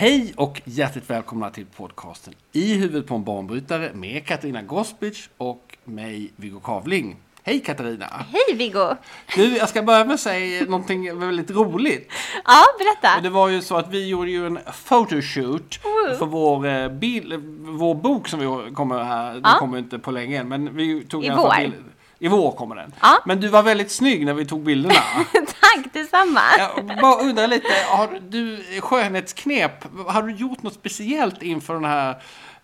[0.00, 5.76] Hej och hjärtligt välkomna till podcasten I huvudet på en banbrytare med Katarina Gospic och
[5.84, 7.16] mig, Viggo Kavling.
[7.42, 8.06] Hej Katarina!
[8.06, 8.94] Hej Viggo!
[9.36, 12.12] Du, jag ska börja med att säga någonting väldigt roligt.
[12.44, 13.20] Ja, berätta!
[13.22, 16.16] Det var ju så att vi gjorde ju en photoshoot Woo.
[16.18, 19.32] för vår, eh, bil, vår bok som vi kommer här.
[19.32, 19.56] Den Ja.
[19.58, 21.54] kommer inte på länge än, men vi tog I fall vår.
[21.60, 21.84] bild-
[22.22, 22.94] I vår kommer den.
[23.00, 23.22] Ja.
[23.26, 24.94] Men du var väldigt snygg när vi tog bilderna.
[25.32, 26.40] Tack detsamma!
[26.58, 32.10] Jag bara undrar lite, har du skönhetsknep, har du gjort något speciellt inför den här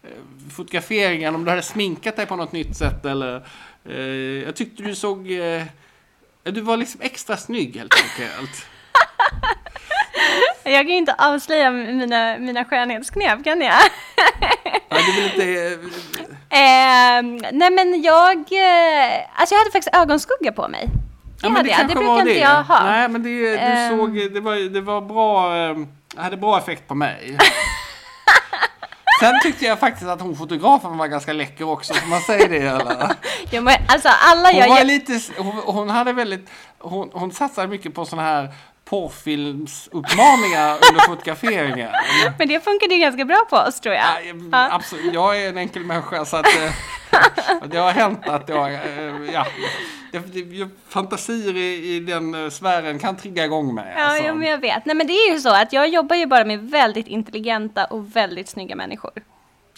[0.03, 0.11] eh,
[0.57, 1.35] fotograferingen?
[1.35, 3.47] Om du hade sminkat dig på något nytt sätt eller?
[3.85, 3.97] Eh,
[4.45, 5.63] jag tyckte du såg, eh,
[6.43, 8.67] du var liksom extra snygg helt enkelt.
[10.69, 13.75] Jag kan ju inte avslöja mina, mina skönhetsknep, kan jag?
[14.89, 15.91] Ja, du vill inte, eh,
[16.51, 17.23] Eh,
[17.53, 20.87] nej men jag, eh, alltså jag hade faktiskt ögonskugga på mig.
[20.87, 20.93] Det
[21.43, 22.39] ja, men hade jag, det brukar inte det.
[22.39, 22.85] jag ha.
[22.85, 23.99] Nej, men det, du Ehm.
[23.99, 25.77] såg, det var, det var bra, eh,
[26.15, 27.39] det hade bra effekt på mig.
[29.21, 32.57] Sen tyckte jag faktiskt att hon fotografen var ganska läcker också, får man säga det
[32.59, 33.11] eller?
[33.51, 37.69] Jo, men, alltså alla Hon jag, var lite, hon, hon hade väldigt, hon, hon satsade
[37.69, 38.49] mycket på sådana här
[38.91, 41.91] porrfilmsuppmaningar under fotograferingen.
[42.39, 44.05] men det funkade ju ganska bra på oss tror jag.
[44.05, 44.69] Ja, Ja.
[44.73, 46.73] Absolut, jag är en enkel människa så att eh,
[47.67, 48.81] det har hänt att jag, eh,
[49.33, 49.47] ja,
[50.13, 53.95] det, det, fantasier i, i den eh, sfären kan trigga igång mig.
[53.97, 54.25] Ja, alltså.
[54.27, 54.87] jo, men jag vet.
[54.87, 58.17] Nej, men det är ju så att jag jobbar ju bara med väldigt intelligenta och
[58.17, 59.13] väldigt snygga människor.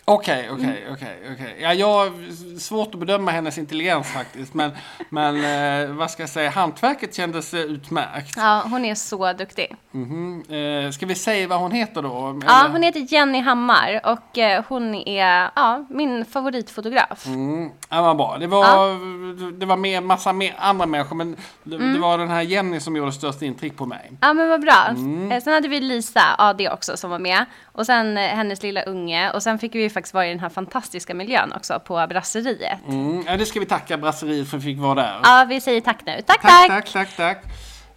[0.08, 1.56] Okej, okej, okej, okej.
[1.60, 4.54] Ja, jag har svårt att bedöma hennes intelligens faktiskt.
[4.54, 4.70] Men,
[5.10, 5.44] men
[5.84, 8.34] eh, vad ska jag säga, hantverket kändes eh, utmärkt.
[8.36, 9.76] Ja, hon är så duktig.
[9.90, 10.42] Mhm.
[10.48, 12.40] Eh, ska vi säga vad hon heter då?
[12.46, 12.72] Ja, Eller?
[12.72, 17.26] hon heter Jenny Hammar och eh, hon är ja, min favoritfotograf.
[17.26, 18.36] Mm, ja, vad bra.
[18.40, 21.92] Det var, det var med massa mer andra människor men det, Mm.
[21.94, 24.12] det var den här Jenny som gjorde störst intryck på mig.
[24.20, 24.84] Ja men vad bra.
[24.88, 25.32] Mm.
[25.32, 27.44] Eh, Sen hade vi Lisa AD också som var med.
[27.72, 29.30] Och sen eh, hennes lilla unge.
[29.30, 32.78] Och sen fick vi ju faktiskt vara i den här fantastiska miljön också på brasseriet.
[32.88, 35.20] Mm, ja, det ska vi tacka Brasseriet för att vi fick vara där.
[35.22, 36.22] Ja, vi säger tack nu.
[36.26, 36.68] Tack, tack, tack!
[36.68, 37.16] tack, tack.
[37.16, 37.44] tack.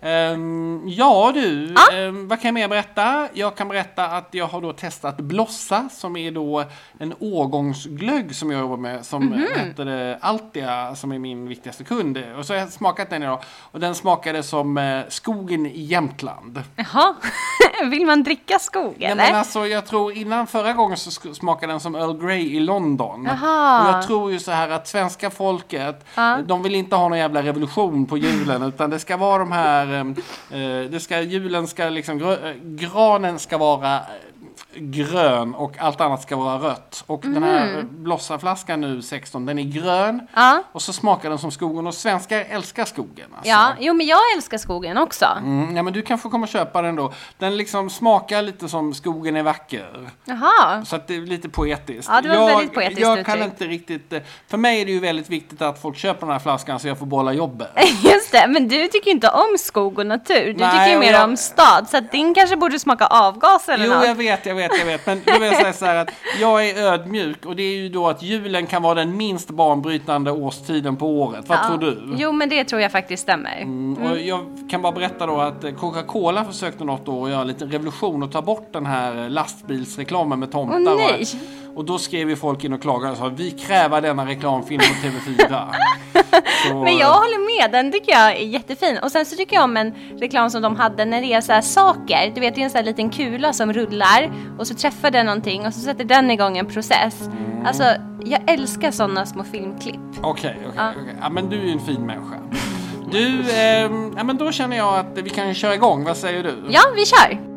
[0.01, 1.97] Ehm, ja du, Ja.
[1.97, 3.27] ehm, vad kan jag mer berätta?
[3.33, 6.63] Jag kan berätta att jag har då testat Blossa som är då
[6.99, 9.45] en årgångsglögg som jag jobbar med som Mhm.
[9.55, 12.17] heter det Altia som är min viktigaste kund.
[12.37, 13.39] Och så har jag smakat den idag
[13.71, 16.63] och den smakade som eh, skogen i Jämtland.
[16.75, 17.15] Jaha,
[17.91, 19.23] vill man dricka skog Nej, eller?
[19.23, 23.25] men alltså, jag tror innan förra gången så smakade den som Earl Grey i London.
[23.25, 23.81] Jaha.
[23.89, 26.37] Och jag tror ju så här att svenska folket, Ja.
[26.45, 29.87] de vill inte ha någon jävla revolution på julen utan det ska vara de här,
[29.87, 34.03] eh, eh, Eh, det ska, julen ska liksom, eh, granen ska vara eh,
[34.75, 37.03] grön och allt annat ska vara rött.
[37.07, 40.09] Och den här eh, blossaflaskan nu, 16, den är grön.
[40.09, 40.27] Mm.
[40.35, 40.63] Ja.
[40.71, 43.25] Och så smakar den som skogen och svenskar älskar skogen.
[43.35, 43.49] Alltså.
[43.49, 45.25] Ja, jo men jag älskar skogen också.
[45.37, 47.13] Mm, ja men du kan få komma och köpa den då.
[47.37, 50.09] Den liksom smakar lite som skogen är vacker.
[50.25, 50.85] Jaha.
[50.85, 52.09] Så att det är lite poetiskt.
[52.13, 53.61] Ja, det var jag, väldigt poetiskt Jag kan uttryckt.
[53.61, 54.13] inte riktigt...
[54.13, 56.87] eh, För mig är det ju väldigt viktigt att folk köper den här flaskan så
[56.87, 57.69] jag får behålla jobbet.
[58.03, 60.45] Just det, men du tycker inte om skog och natur.
[60.45, 61.87] Du Nej, tycker ju mer jag- om stad.
[61.89, 64.05] Så att din kanske borde smaka avgas eller Jo, något.
[64.07, 65.05] jag vet, jag vet, jag vet.
[65.05, 66.09] Men då vill jag säga så här att
[66.41, 70.31] jag är ödmjuk och det är ju då att julen kan vara den minst banbrytande
[70.31, 71.49] årstiden på året.
[71.49, 71.67] Vad Ja.
[71.67, 72.15] tror du?
[72.17, 73.61] Jo, men det tror jag faktiskt stämmer.
[73.61, 74.39] Mm, Och jag
[74.69, 78.31] kan bara berätta då att Coca-Cola försökte något år att göra en liten revolution och
[78.31, 80.77] ta bort den här lastbilsreklamen med tomtar.
[80.87, 81.21] Åh, och- nej.
[81.21, 81.27] Och
[81.75, 85.65] då skrev ju folk in och klagade och sa vi kräver denna reklamfilm på TV4.
[86.67, 88.97] Så, Men jag håller med, den tycker jag är jättefin.
[89.03, 91.53] Och sen så tycker jag om en reklam som de hade när det är så
[91.53, 92.31] här saker.
[92.35, 95.25] Du vet, det är en sån här liten kula som rullar och så träffar den
[95.25, 97.29] någonting och så sätter den igång en process.
[97.65, 97.83] Alltså,
[98.25, 99.99] jag älskar sådana små filmklipp.
[100.21, 100.71] Okej, okej,
[101.01, 101.15] okej.
[101.21, 102.35] Ja, men du är ju en fin människa.
[103.11, 106.03] Du, ehm, ja men då känner jag att vi kan köra igång.
[106.03, 106.55] Vad säger du?
[106.69, 107.50] Ja, vi kör!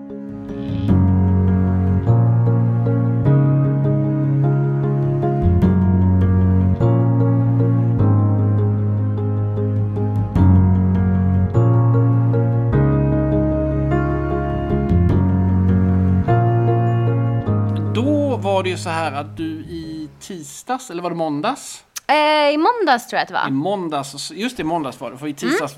[18.64, 21.84] Det ju så här att du i tisdags, eller var det måndags?
[22.06, 22.14] Eh,
[22.54, 23.50] I måndags tror jag att det I var.
[23.50, 25.74] måndags, just i måndags var det, för i tisdags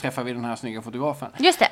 [0.00, 1.28] träffade vi den här snygga fotografen.
[1.38, 1.68] Just det.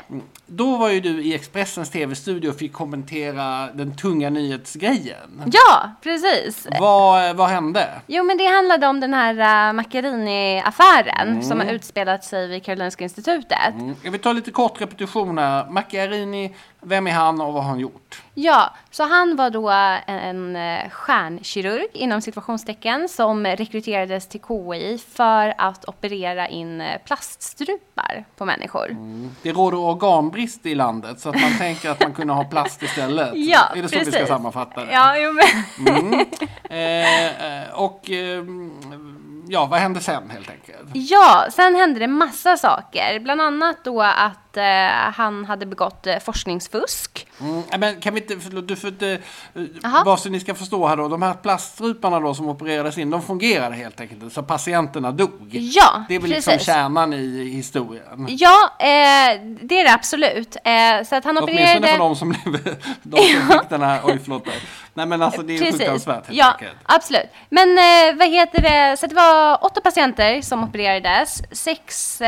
[0.47, 5.43] Då var ju du i Expressens tv-studio och fick kommentera den tunga nyhetsgrejen.
[5.53, 6.67] Ja, precis.
[6.81, 7.89] Vad, vad hände?
[8.07, 9.35] Jo, men det handlade om den här
[9.69, 11.43] uh, Macchiarini-affären Mm.
[11.43, 13.75] som har utspelat sig vid Karolinska institutet.
[14.03, 15.71] Jag vill ta lite kort repetition här.
[15.71, 18.23] Macchiarini, vem är han och vad har han gjort?
[18.35, 19.69] Ja, så han var då
[20.07, 28.25] en eh, stjärnkirurg inom situationstecken som rekryterades till KI för att operera in eh, plaststrupar
[28.37, 28.97] på människor.
[29.43, 33.31] Det råder organbrist i landet så att man tänker att man kunde ha plast istället.
[33.35, 34.29] Ja, är det så vi ska precis.
[34.29, 34.93] sammanfatta det?
[34.93, 36.27] Ja, jo, men...
[36.71, 38.45] Eh, eh, och eh,
[39.49, 40.91] ja, vad hände sen helt enkelt?
[40.93, 43.21] Ja, sen hände det massa saker.
[43.21, 44.65] Bland annat då att eh,
[45.15, 47.27] han hade begått eh, forskningsfusk.
[47.41, 49.19] Mm, men kan vi inte, förlåt, du får inte,
[49.55, 53.11] eh, bara så ni ska förstå här då, de här plaststruparna då som opererades in,
[53.11, 55.49] de fungerade helt enkelt, så patienterna dog.
[55.51, 56.67] Ja, Det är väl liksom precis.
[56.67, 58.27] kärnan i historien.
[58.29, 60.57] Ja, eh, det är det absolut.
[60.65, 61.89] Eh, så att han Åtminstone opererade...
[61.89, 64.55] för de som blev, de som fick den här, oj förlåt dig.
[64.95, 66.77] Nej men alltså det är fruktansvärt helt Ja, enkelt.
[66.83, 67.27] absolut.
[67.49, 68.97] Men eh, vad heter det?
[68.97, 71.43] Så det var åtta patienter som opererades.
[71.53, 72.19] Sex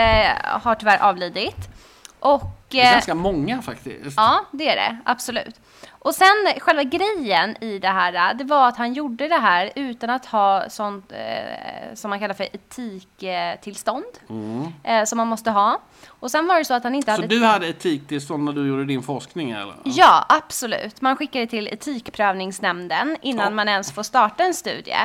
[0.42, 1.71] har tyvärr avlidit.
[2.22, 2.42] Och...
[2.69, 4.16] Det är eh, ganska många faktiskt.
[4.16, 4.98] Ja, det är det.
[5.04, 5.60] Absolut.
[5.98, 10.10] Och sen själva grejen i det här, det var att han gjorde det här utan
[10.10, 14.04] att ha sånt eh, som man kallar för etiktillstånd.
[14.84, 15.80] Eh, som man måste ha.
[16.08, 17.26] Och sen var det så att han inte Så hade...
[17.26, 19.75] du hade etiktillstånd när du gjorde din forskning eller?
[19.84, 21.00] Ja, absolut.
[21.00, 23.50] Man skickar det till Etikprövningsnämnden innan Ja.
[23.50, 24.96] man ens får starta en studie.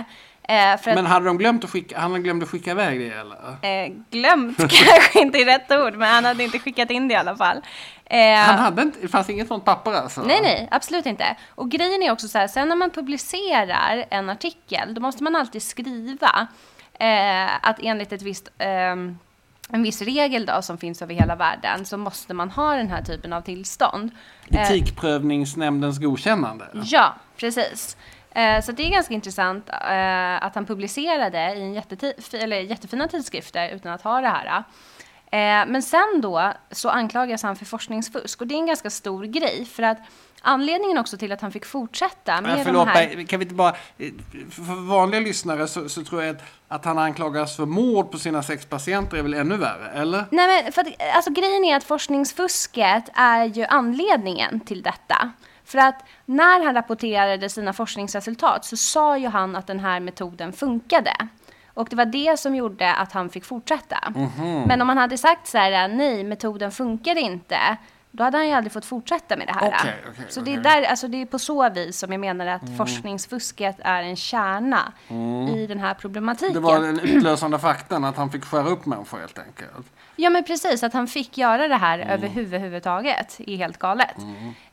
[0.50, 3.38] Eh, Men hade de glömt att skicka, han glömde att skicka iväg det eller?
[3.86, 7.18] eh, glömt kanske inte är rätt ord, men han hade inte skickat in det i
[7.18, 7.58] alla fall.
[8.06, 10.22] Eh, Han hade inte, det fanns inget sånt papper alltså?
[10.22, 11.36] Nej, nej, absolut inte.
[11.56, 15.36] Och grejen är också så här, sen när man publicerar en artikel, då måste man
[15.36, 16.48] alltid skriva
[17.00, 19.18] eh, att enligt ett visst, ehm,
[19.70, 23.02] en viss regel då, som finns över hela världen, så måste man ha den här
[23.02, 24.12] typen av tillstånd.
[24.52, 26.66] Eh, Etikprövningsnämndens godkännande?
[26.84, 27.98] Ja, precis.
[28.38, 31.74] Eh, Så det är ganska intressant eh, att han publicerade i en
[32.68, 34.64] jättefina tidskrifter utan att ha det här.
[35.32, 39.24] Eh, Men sen då så anklagas han för forskningsfusk och det är en ganska stor
[39.24, 39.98] grej för att
[40.42, 43.16] anledningen också till att han fick fortsätta med de förlåt här...
[43.16, 43.76] mig, kan vi inte bara...
[44.52, 48.44] För vanliga lyssnare så, så tror jag att, att han anklagas för mord på sina
[48.44, 50.26] sex patienter är väl ännu värre, eller?
[50.32, 55.32] Nej men för att, alltså grejen är att forskningsfusket är ju anledningen till detta.
[55.68, 60.54] För att när han rapporterade sina forskningsresultat så sa ju han att den här metoden
[60.54, 61.14] funkade.
[61.74, 64.14] Och det var det som gjorde att han fick fortsätta.
[64.16, 64.64] Mhm.
[64.68, 67.78] Men om han hade sagt så här, nej metoden funkar inte,
[68.18, 69.68] då hade han ju aldrig fått fortsätta med det här.
[69.68, 72.46] Okej, okej, så det är, där, alltså det är på så vis som jag menar
[72.48, 72.78] att Mm.
[72.78, 74.94] forskningsfusket är en kärna
[75.56, 76.54] i den här problematiken.
[76.54, 79.88] Det var den utlösande faktorn att han fick skära upp människor helt enkelt.
[80.16, 82.10] Ja men precis, att han fick göra det här Mm.
[82.14, 84.16] överhuvudtaget är helt galet.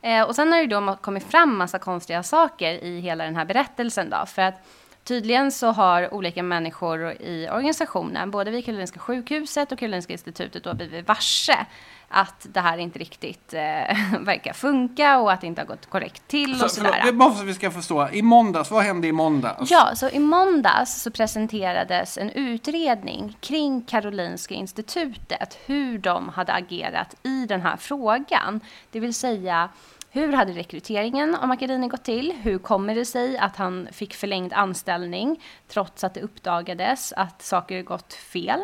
[0.01, 3.45] Eh, och sen har det då kommit fram massa konstiga saker i hela den här
[3.45, 4.25] berättelsen då.
[4.25, 4.67] För att
[5.03, 10.73] tydligen så har olika människor i organisationen, både vid Karolinska sjukhuset och Karolinska institutet då
[10.73, 11.65] blivit varse
[12.07, 13.59] att det här inte riktigt eh,
[14.19, 17.03] verkar funka och att det inte har gått korrekt till Så, och förlåt, sådär.
[17.03, 18.09] det är bara för att vi ska förstå.
[18.09, 19.71] I måndags, vad hände i måndags?
[19.71, 27.15] Ja, så i måndags så presenterades en utredning kring Karolinska institutet, hur de hade agerat
[27.23, 28.59] i den här frågan.
[28.91, 29.69] Det vill säga,
[30.09, 32.33] hur hade rekryteringen av Macchiarini gått till?
[32.41, 37.81] Hur kommer det sig att han fick förlängd anställning trots att det uppdagades att saker
[37.81, 38.61] gått fel?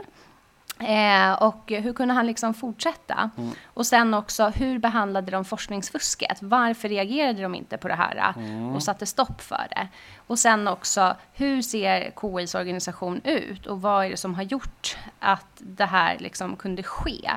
[0.82, 3.30] Eh, och hur kunde han liksom fortsätta?
[3.66, 6.38] Och sen också, hur behandlade de forskningsfusket?
[6.42, 9.88] Varför reagerade de inte på det här eh, och satte stopp för det?
[10.28, 13.66] Och sen också, hur ser KIs organisation ut?
[13.68, 17.32] Och vad är det som har gjort att det här liksom kunde ske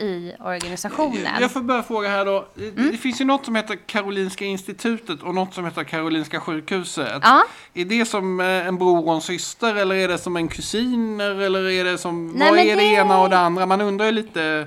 [0.00, 1.26] i organisationen?
[1.40, 2.46] Jag får börja fråga här då.
[2.54, 2.90] Det- Mm.
[2.92, 7.20] Det finns ju något som heter Karolinska institutet och något som heter Karolinska sjukhuset.
[7.22, 7.44] Ja.
[7.74, 11.20] Är det som eh, en bror och en syster eller är det som en kusin
[11.20, 12.28] eller är det som...
[12.32, 12.74] Nej, vad är det...
[12.74, 13.66] det- ena och det andra?
[13.66, 14.66] Man undrar ju lite...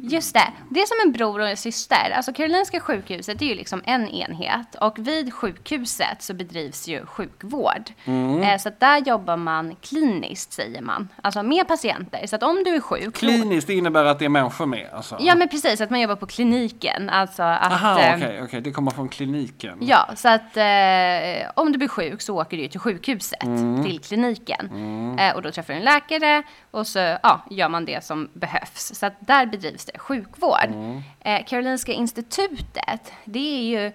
[0.00, 0.48] Just det.
[0.70, 2.10] Det är som en bror och en syster.
[2.16, 7.90] Alltså Karolinska sjukhuset är ju liksom en enhet och vid sjukhuset så bedrivs ju sjukvård.
[8.04, 8.42] Mm.
[8.42, 11.08] Eh, så att där jobbar man kliniskt säger man.
[11.22, 12.26] Alltså med patienter.
[12.26, 13.14] Så att om du är sjuk.
[13.16, 15.16] Kliniskt innebär att det är människor med alltså?
[15.20, 17.10] Ja men precis, att man jobbar på kliniken.
[17.10, 17.72] Alltså att...
[17.72, 18.60] Aha, okej, okej.
[18.60, 19.78] Det kommer från kliniken.
[19.80, 23.84] Ja, så att eh, om du blir sjuk så åker du till sjukhuset, Mm.
[23.84, 24.70] till kliniken.
[25.18, 26.42] Eh, och då träffar du en läkare
[26.74, 28.94] och så ja, gör man det som behövs.
[28.94, 31.02] Så att där bedrivs det sjukvård.
[31.20, 33.86] Eh, Karolinska institutet, det är ju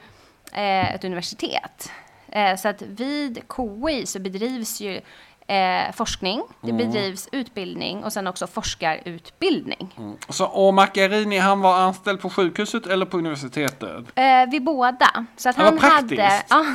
[0.51, 1.91] eh, ett universitet.
[2.27, 5.01] Eh, så att vid KI så bedrivs ju
[5.50, 6.77] eh, forskning, det Mm.
[6.88, 9.94] bedrivs utbildning och sen också forskarutbildning.
[10.29, 14.06] Så, och Macchiarini, han var anställd på sjukhuset eller på universitetet?
[14.15, 15.25] Eh, vid båda.
[15.38, 16.15] Så, att vad han hade,
[16.50, 16.65] ja,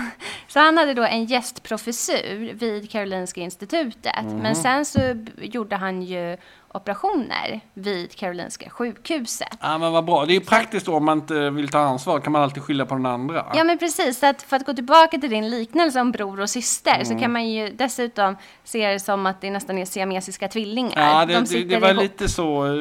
[0.49, 4.25] så han hade då en gästprofessur vid Karolinska institutet.
[4.25, 4.37] Mhm.
[4.37, 5.01] Men sen så
[5.39, 6.37] gjorde han ju
[6.75, 9.59] operationer vid Karolinska sjukhuset.
[9.61, 10.25] Ja, men vad bra.
[10.27, 12.21] Det är ju praktiskt då om man inte vill ta ansvar.
[12.21, 13.47] kan man alltid skylla på den andra.
[13.55, 16.51] Ja men precis, så att för att gå tillbaka till din liknelse om bror och
[16.51, 17.05] syster Mm.
[17.07, 20.93] så kan man ju dessutom se det som att det nästan är siamesiska tvillingar.
[21.21, 22.03] Ja, det, De det, det var ihop.
[22.03, 22.73] lite så eh,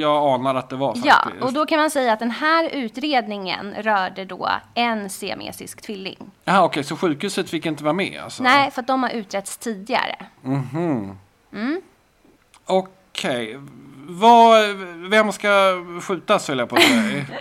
[0.00, 1.44] jag anade att det var Ja, faktiskt.
[1.44, 6.18] och då kan man säga att den här utredningen rörde då en siamesisk tvilling.
[6.44, 8.42] Jaha, okej, så sjukhuset fick inte vara med alltså?
[8.42, 10.16] Nej, för att de har utretts tidigare.
[13.16, 13.56] Okej.
[13.56, 14.72] Okay.
[15.08, 15.48] vem ska
[16.02, 17.24] skjutas höll jag på att säga.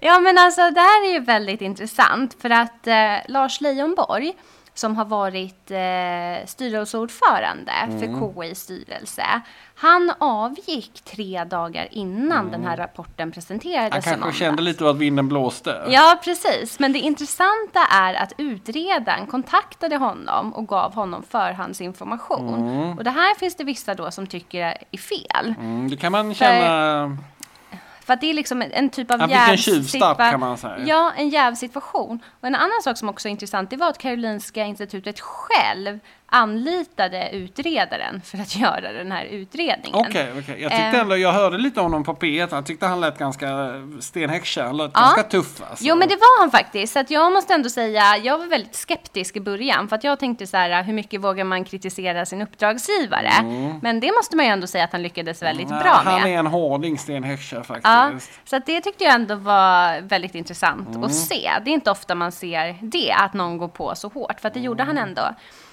[0.00, 4.32] Ja, men alltså det här är ju väldigt intressant för att eh, Lars Leijonborg
[4.78, 7.98] som har varit eh, styrelseordförande Mm.
[7.98, 9.24] för KIs styrelse.
[9.74, 13.92] Han avgick tre dagar innan den här rapporten presenterades Mm.
[13.94, 14.38] Han kanske måndags.
[14.38, 15.82] kände lite att vinden blåste.
[15.88, 16.78] Ja, precis.
[16.78, 22.94] Men det intressanta är att utredaren kontaktade honom och gav honom förhandsinformation.
[22.98, 25.54] Och det här finns det vissa då som tycker är fel.
[25.58, 26.60] Mm, det kan man känna...
[26.66, 27.37] För
[28.12, 30.58] att det är liksom en- en typ av Han fick en jävsitua- tjuvstart, kan man
[30.58, 30.78] säga.
[30.86, 32.18] Ja, en jävsituation.
[32.40, 35.98] Och en annan sak som också är intressant, det var att Karolinska institutet själv
[36.30, 39.94] anlitade utredaren för att göra den här utredningen.
[40.00, 40.62] Okej, okej.
[40.62, 41.00] Jag tyckte Eh.
[41.00, 42.48] ändå, jag hörde lite om honom på P1.
[42.50, 43.46] Jag tyckte han lät ganska
[44.00, 44.64] stenhäxa.
[44.64, 45.00] Han lät Ja.
[45.00, 45.84] ganska tuff alltså.
[45.84, 46.92] Jo men det var han faktiskt.
[46.92, 49.88] Så att jag måste ändå säga, jag var väldigt skeptisk i början.
[49.88, 53.30] För att jag tänkte så här, hur mycket vågar man kritisera sin uppdragsgivare?
[53.82, 55.82] Men det måste man ju ändå säga att han lyckades väldigt Mm.
[55.82, 56.12] Bra med.
[56.12, 57.84] Han är en hårding, Sten Heckscher faktiskt.
[57.84, 58.10] Ja,
[58.44, 61.04] så att det tyckte jag ändå var väldigt intressant Mm.
[61.04, 61.50] att se.
[61.64, 64.40] Det är inte ofta man ser det, att någon går på så hårt.
[64.40, 65.08] För att det gjorde han Mm.
[65.08, 65.22] ändå.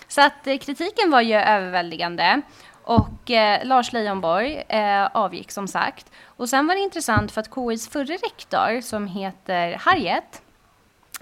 [0.08, 2.42] Så att eh, kritiken var ju överväldigande.
[2.84, 6.12] Och eh, Lars Leijonborg eh, avgick som sagt.
[6.26, 10.42] Och sen var det intressant för att KIs förre rektor som heter Harriet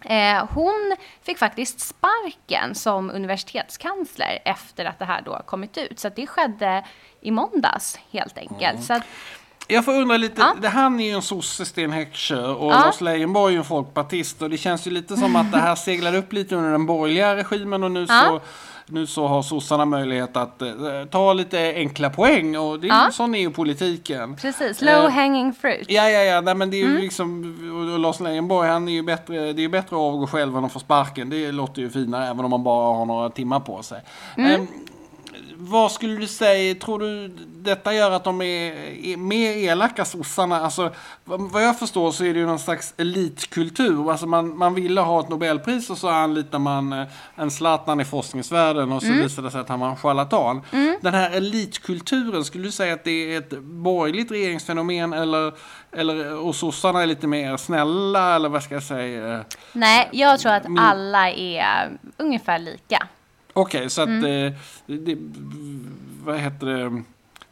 [0.05, 5.99] Eh, hon fick faktiskt sparken som universitetskansler efter att det här då kommit ut.
[5.99, 6.83] Så det skedde
[7.21, 8.61] i måndags helt enkelt.
[8.73, 8.81] Mm.
[8.81, 9.03] Så att,
[9.67, 10.55] Jag får undra lite, Ja.
[10.61, 12.79] det, han är ju en sosse, Sten Heckscher, och Ja.
[12.85, 14.41] Lars Leijonborg är ju en folkpartist.
[14.41, 17.35] Och det känns ju lite som att det här seglar upp lite under den borgerliga
[17.35, 18.21] regimen och nu Ja.
[18.27, 18.41] så
[18.87, 20.67] nu så har sossarna möjlighet att eh,
[21.11, 23.09] ta lite enkla poäng och det är, Ja.
[23.11, 24.35] sån är ju politiken.
[24.35, 25.85] precis, Eh, low hanging fruit.
[25.89, 27.01] Ja, ja, ja, nej, men det är ju Mm.
[27.01, 30.65] liksom, och, Lars Leijonborg han är ju bättre, det är bättre att avgå själv än
[30.65, 31.29] att få sparken.
[31.29, 34.01] Det låter ju finare även om man bara har några timmar på sig.
[34.37, 34.67] Mm.
[35.57, 38.73] Vad skulle du säga, tror du detta gör att de är,
[39.05, 40.59] är mer elaka sossarna?
[40.61, 40.91] Alltså,
[41.25, 44.11] vad jag förstår så är det ju någon slags elitkultur.
[44.11, 48.05] Alltså man, man ville ha ett Nobelpris och så anlitar man eh, en Zlatan i
[48.05, 49.19] forskningsvärlden och så Mm.
[49.23, 50.61] visar det sig att han var en charlatan.
[51.01, 55.53] Den här elitkulturen, skulle du säga att det är ett borgerligt regeringsfenomen eller,
[55.91, 59.43] eller och sossarna är lite mer snälla eller vad ska jag säga?
[59.73, 63.07] Nej, jag tror att alla är ungefär lika.
[63.53, 64.45] Okej, så att Mm.
[64.47, 64.53] eh,
[64.85, 65.17] det,
[66.23, 67.03] vad heter det?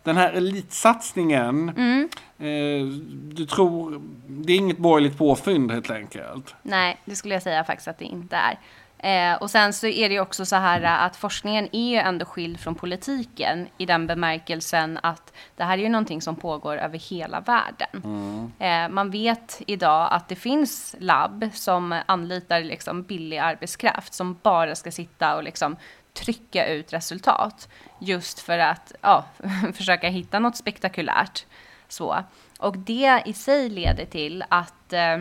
[0.04, 2.10] Den här elitsatsningen, Mm.
[2.40, 2.88] eh,
[3.36, 6.56] du tror, det är inget borgerligt påfynd helt enkelt?
[6.64, 8.60] Nej, det skulle jag säga faktiskt att det inte är.
[9.04, 12.60] Eh, och sen så är det också så här att forskningen är ju ändå skild
[12.60, 17.40] från politiken i den bemärkelsen att det här är ju någonting som pågår över hela
[17.40, 18.52] världen.
[18.60, 24.76] Eh, man vet idag att det finns labb som anlitar liksom billig arbetskraft som bara
[24.76, 25.76] ska sitta och liksom
[26.14, 29.26] trycka ut resultat just för att ja,
[29.74, 31.46] försöka hitta något spektakulärt.
[31.88, 32.24] Så.
[32.60, 35.18] Och det i sig leder till att eh,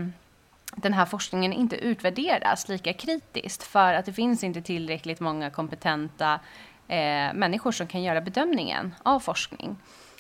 [0.83, 6.41] den här forskningen inte utvärderas lika kritiskt för att det finns inte tillräckligt många kompetenta
[6.89, 9.77] eh, människor som kan göra bedömningen av forskning.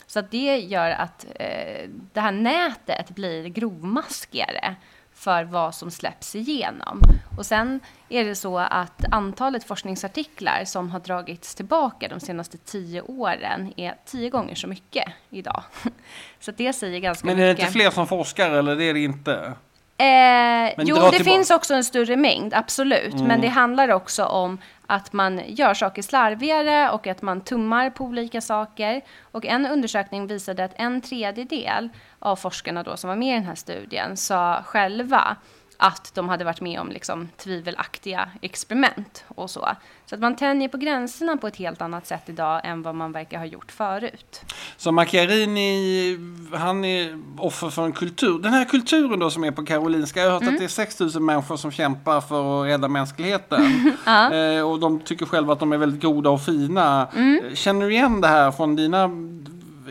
[0.06, 4.76] Så att det gör att eh, det här nätet blir grovmaskigare
[5.14, 7.00] för vad som släpps igenom.
[7.38, 13.02] Och sen är det så att antalet forskningsartiklar som har dragits tillbaka de senaste tio
[13.02, 15.62] åren är tio gånger så mycket idag.
[16.40, 17.62] Så det säger ganska Men är det mycket.
[17.62, 19.52] inte fler som forskar eller det är det inte?
[20.00, 21.24] Eh, jo, det tillbaka.
[21.24, 23.14] finns också en större mängd, absolut.
[23.14, 23.26] Mm.
[23.26, 28.04] Men det handlar också om att man gör saker slarvigare och att man tummar på
[28.04, 29.00] olika saker.
[29.22, 31.88] Och en undersökning visade att en tredjedel
[32.18, 35.36] av forskarna då som var med i den här studien sa själva
[35.80, 39.68] att de hade varit med om liksom, tvivelaktiga experiment och så.
[40.06, 43.12] Så att man tänjer på gränserna på ett helt annat sätt idag än vad man
[43.12, 44.40] verkar ha gjort förut.
[44.76, 46.18] Så Macchiarini,
[46.52, 48.38] han är offer för en kultur.
[48.38, 50.54] Den här kulturen då som är på Karolinska, jag har hört Mm.
[50.54, 53.62] att det är 6000 människor som kämpar för att rädda mänskligheten.
[54.32, 57.08] eh, och de tycker själva att de är väldigt goda och fina.
[57.16, 57.40] Mm.
[57.44, 59.02] Eh, Känner du igen det här från dina...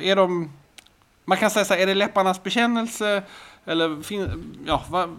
[0.01, 0.51] Är de...
[1.25, 3.24] Man kan säga så här, är det läpparnas bekännelse?
[3.65, 5.10] Eller fin, ja, vad,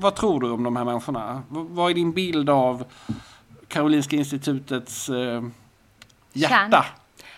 [0.00, 1.42] vad tror du om de här människorna?
[1.48, 2.84] V- Vad är din bild av
[3.68, 5.42] Karolinska institutets eh,
[6.32, 6.54] hjärta?
[6.70, 6.84] Kärn.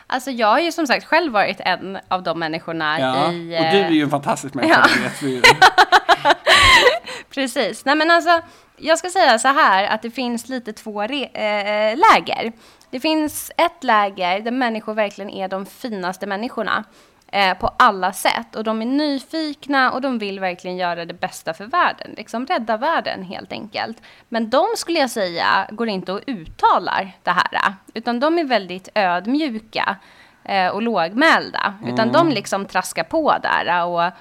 [0.07, 3.37] Alltså jag har ju som sagt själv varit en av de människorna Ja, i...
[3.59, 5.11] och du är eh, ju en fantastisk människa, Ja.
[5.21, 5.45] det vet.
[7.31, 7.85] Precis.
[7.85, 8.41] Nej men alltså,
[8.77, 12.53] jag ska säga så här att det finns lite två re- eh, läger.
[12.91, 16.85] Det finns ett läger där människor verkligen är de finaste människorna
[17.33, 18.57] eh, på alla sätt.
[18.57, 22.15] Och de är nyfikna och de vill verkligen göra det bästa för världen.
[22.17, 24.03] Liksom rädda världen helt enkelt.
[24.29, 27.75] Men de skulle jag säga går inte och uttalar det här.
[27.95, 29.97] Utan de är väldigt ödmjuka
[30.45, 31.75] eh, och lågmälda.
[31.87, 34.13] Utan de liksom traskar på där och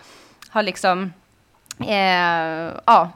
[0.49, 1.13] har liksom
[1.87, 3.09] Eh, ja,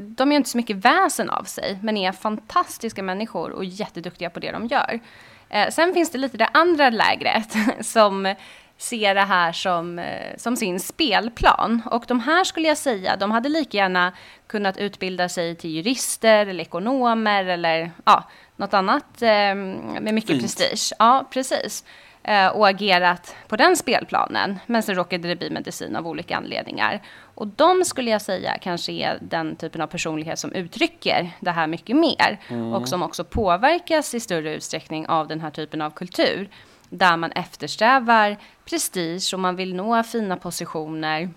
[0.00, 4.40] de gör inte så mycket väsen av sig, men är fantastiska människor och jätteduktiga på
[4.40, 5.00] det de gör.
[5.48, 8.34] Eh, sen finns det lite det andra lägret som
[8.80, 11.82] ser det här som, eh, som sin spelplan.
[11.90, 14.12] Och de här skulle jag säga, de hade lika gärna
[14.46, 18.24] kunnat utbilda sig till jurister eller ekonomer eller ja,
[18.56, 20.42] något annat eh, med mycket Fint.
[20.42, 20.92] prestige.
[20.98, 21.84] Ja, precis.
[22.22, 24.58] Eh, och agerat på den spelplanen.
[24.66, 27.02] Men sen råkade det bli medicin av olika anledningar.
[27.34, 31.66] Och de skulle jag säga kanske är den typen av personlighet som uttrycker det här
[31.66, 32.38] mycket mer.
[32.74, 36.48] Och som också påverkas i större utsträckning av den här typen av kultur.
[36.90, 41.30] Där man eftersträvar prestige och man vill nå fina positioner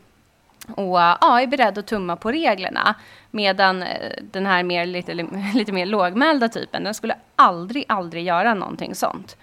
[0.67, 2.95] och ja, är beredd att tumma på reglerna.
[3.31, 5.13] Medan eh, den här mer, lite,
[5.53, 9.37] lite mer lågmälda typen, den skulle aldrig, aldrig göra någonting sånt.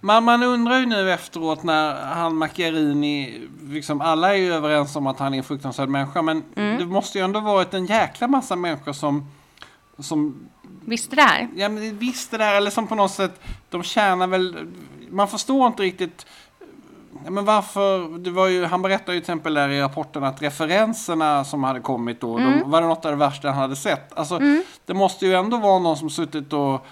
[0.00, 5.06] Man, man undrar ju nu efteråt när han Macchiarini, liksom alla är ju överens om
[5.06, 6.78] att han är en fruktansvärd människa, men Mm.
[6.78, 9.30] det måste ju ändå varit en jäkla massa människor som,
[9.98, 10.48] som
[10.84, 11.48] Visste det här?
[11.56, 14.56] ja, men visste det här, eller som på något sätt, de tjänar väl,
[15.10, 16.26] man förstår inte riktigt
[17.24, 20.42] Ja, men varför, det var ju, han berättade ju till exempel där i rapporten att
[20.42, 22.58] referenserna som hade kommit då, Mm.
[22.60, 24.18] de, var det något av det värsta han hade sett.
[24.18, 24.40] Alltså,
[24.86, 26.86] det måste ju ändå vara någon som suttit och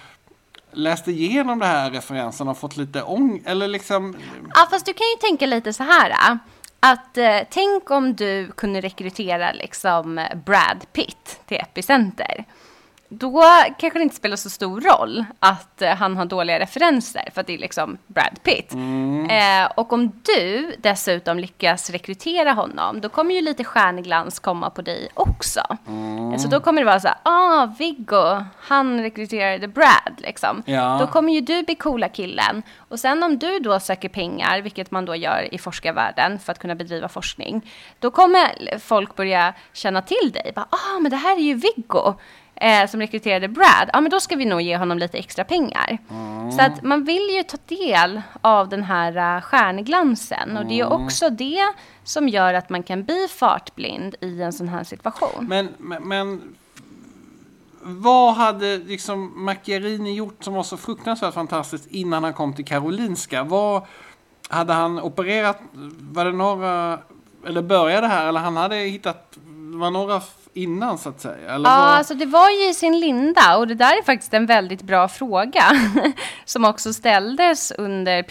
[0.72, 3.42] läst igenom det här referenserna och fått lite ång...
[3.46, 4.16] Eller liksom...
[4.54, 6.10] Ja, fast du kan ju tänka lite så här.
[6.10, 6.36] äh,
[6.80, 12.44] Att eh, tänk om du kunde rekrytera liksom Brad Pitt till Epicenter.
[13.18, 13.42] Då
[13.78, 17.46] kanske det inte spelar så stor roll att eh, han har dåliga referenser för att
[17.46, 18.72] det är liksom Brad Pitt.
[19.30, 24.82] Eh, och om du dessutom lyckas rekrytera honom, då kommer ju lite stjärnglans komma på
[24.82, 25.60] dig också.
[26.34, 30.62] Eh, Så då kommer det vara så här, ah, Viggo, han rekryterade Brad liksom.
[30.66, 30.96] Ja.
[31.00, 32.62] Då kommer ju du bli coola killen.
[32.88, 36.58] Och sen om du då söker pengar, vilket man då gör i forskarvärlden för att
[36.58, 40.52] kunna bedriva forskning, då kommer folk börja känna till dig.
[40.54, 42.14] Bara, ah, men det här är ju Viggo.
[42.56, 45.98] Eh, som rekryterade Brad, ja men då ska vi nog ge honom lite extra pengar.
[46.56, 50.92] Så att man vill ju ta del av den här uh, stjärnglansen och det är
[50.92, 51.72] också det
[52.04, 55.46] som gör att man kan bli fartblind i en sån här situation.
[55.48, 56.54] Men, men, men
[57.82, 63.42] vad hade liksom Macchiarini gjort som var så fruktansvärt fantastiskt innan han kom till Karolinska?
[63.42, 63.82] Vad
[64.48, 65.58] hade han opererat?
[66.12, 66.98] Var det några,
[67.46, 68.28] eller började här?
[68.28, 69.38] Eller han hade hittat,
[69.74, 70.20] var några
[70.54, 71.34] innan så att säga?
[71.54, 71.88] Eller Ja, vad?
[71.88, 75.08] alltså det var ju i sin linda och det där är faktiskt en väldigt bra
[75.08, 75.64] fråga
[76.44, 78.22] som också ställdes under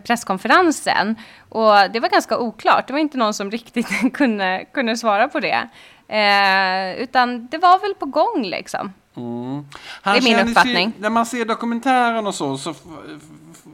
[0.00, 1.16] presskonferensen.
[1.48, 5.40] Och det var ganska oklart, det var inte någon som riktigt kunde, kunde svara på
[5.40, 5.68] det.
[6.08, 8.92] Eh, utan det var väl på gång liksom.
[9.16, 9.64] Mm.
[10.04, 10.92] Det är min uppfattning.
[10.96, 12.74] Ju, när man ser dokumentären och så, så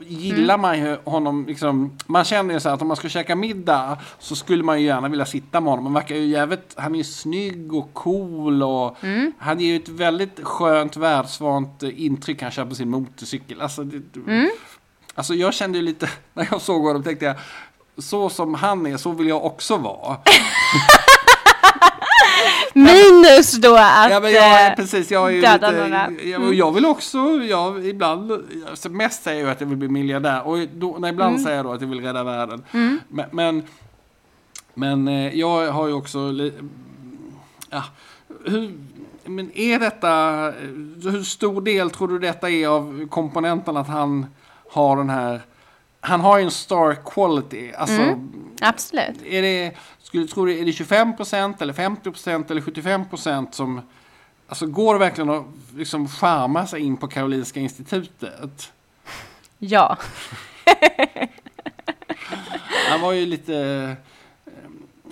[0.06, 0.61] gillar Mm.
[0.61, 1.44] man ju honom.
[1.48, 4.87] Liksom, man känner ju så att om man ska käka middag så skulle man ju
[4.87, 5.85] gärna vilja sitta med honom.
[5.87, 9.32] Han verkar ju jävligt, han är ju snygg och cool och Mm.
[9.38, 13.61] han ger ju ett väldigt skönt världsvant intryck han kör på sin motorcykel.
[13.61, 14.50] Alltså, det, Mm.
[15.14, 17.37] alltså jag kände ju lite, när jag såg honom tänkte jag,
[17.98, 20.16] så som han är, så vill jag också vara.
[22.87, 26.11] Minus då att Ja, men jag, eh, precis, jag är ju döda lite, några.
[26.22, 27.18] jag, jag vill också,
[27.49, 28.33] jag, ibland,
[28.70, 31.64] alltså mest säger jag att jag vill bli miljardär och då, nej, ibland säger jag
[31.66, 32.62] då att jag vill rädda världen.
[33.09, 33.62] Men, men,
[34.75, 36.18] men eh, jag har ju också,
[37.70, 37.85] ja,
[38.44, 38.79] hur,
[39.25, 40.11] men är detta,
[41.11, 44.27] hur stor del tror du detta är av komponenten att han
[44.70, 45.40] har den här
[46.07, 47.72] han har ju en star quality.
[47.72, 48.20] Alltså,
[48.61, 49.22] Absolut.
[49.25, 49.72] är det,
[50.16, 53.81] skulle du tro det, är det 25% eller 50% eller 75% som
[54.48, 55.44] Alltså går det verkligen att
[55.76, 58.72] liksom charma sig in på Karolinska institutet?
[59.59, 59.96] Ja.
[62.90, 63.57] Han var ju lite...
[64.46, 64.52] eh,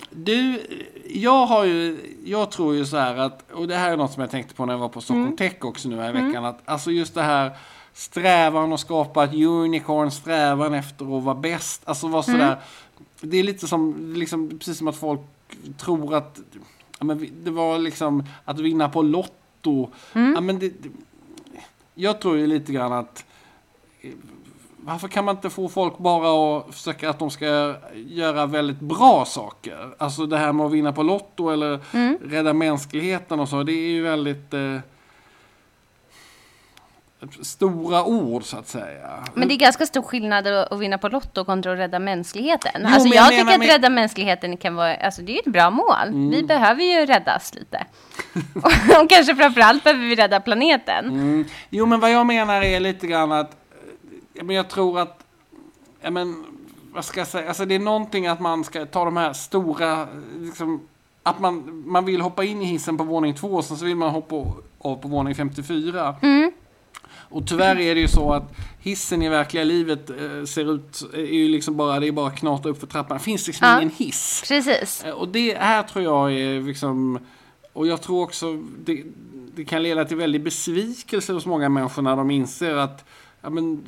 [0.09, 0.61] Du,
[1.09, 4.21] jag har ju, jag tror ju så här att, och det här är något som
[4.21, 6.59] jag tänkte på när jag var på Stockholm Tech också nu här i veckan, att
[6.65, 7.51] alltså just det här
[7.93, 12.57] strävan att skapa ett unicorn, strävan efter att vara bäst, alltså vara sådär,
[13.21, 15.21] det är lite som, liksom, precis som att folk
[15.77, 16.39] tror att,
[16.99, 20.89] ja, men det var liksom att vinna på Lotto, ja, men det, det,
[21.95, 23.25] jag tror ju lite grann att
[24.77, 29.25] varför kan man inte få folk bara att försöka att de ska göra väldigt bra
[29.25, 29.95] saker?
[29.97, 31.79] Alltså det här med att vinna på Lotto eller
[32.29, 33.63] rädda mänskligheten och så.
[33.63, 34.77] Det är ju väldigt eh,
[37.41, 39.23] stora ord så att säga.
[39.33, 42.71] Men det är ganska stor skillnad att vinna på Lotto kontra att rädda mänskligheten.
[42.79, 45.39] Jo, alltså men jag, jag tycker att med- rädda mänskligheten kan vara, alltså det är
[45.39, 46.31] ett bra mål.
[46.31, 47.85] Vi behöver ju räddas lite.
[49.01, 51.05] och kanske framförallt behöver vi rädda planeten.
[51.05, 51.45] Mm.
[51.69, 53.55] Jo, men vad jag menar är lite grann att
[54.43, 55.23] men jag tror att
[56.01, 56.45] ja, men,
[56.93, 57.47] vad ska jag säga?
[57.47, 60.07] Alltså det är någonting att man ska ta de här stora
[60.39, 60.81] liksom,
[61.23, 63.95] att man, man vill hoppa in i hissen på våning två och sen så vill
[63.95, 64.35] man hoppa
[64.79, 66.15] av på våning 54.
[67.35, 71.19] Och tyvärr är det ju så att hissen i verkliga livet eh, ser ut, är
[71.33, 73.17] ju liksom bara, det är bara knata upp för trappan.
[73.17, 73.77] Det finns liksom Ja.
[73.81, 74.43] ingen hiss.
[74.47, 75.03] Precis.
[75.03, 77.19] Eh, Och det här tror jag är liksom,
[77.73, 78.53] och jag tror också
[78.85, 79.03] det,
[79.55, 83.05] det kan leda till väldigt besvikelse hos många människor när de inser att
[83.41, 83.83] ja, men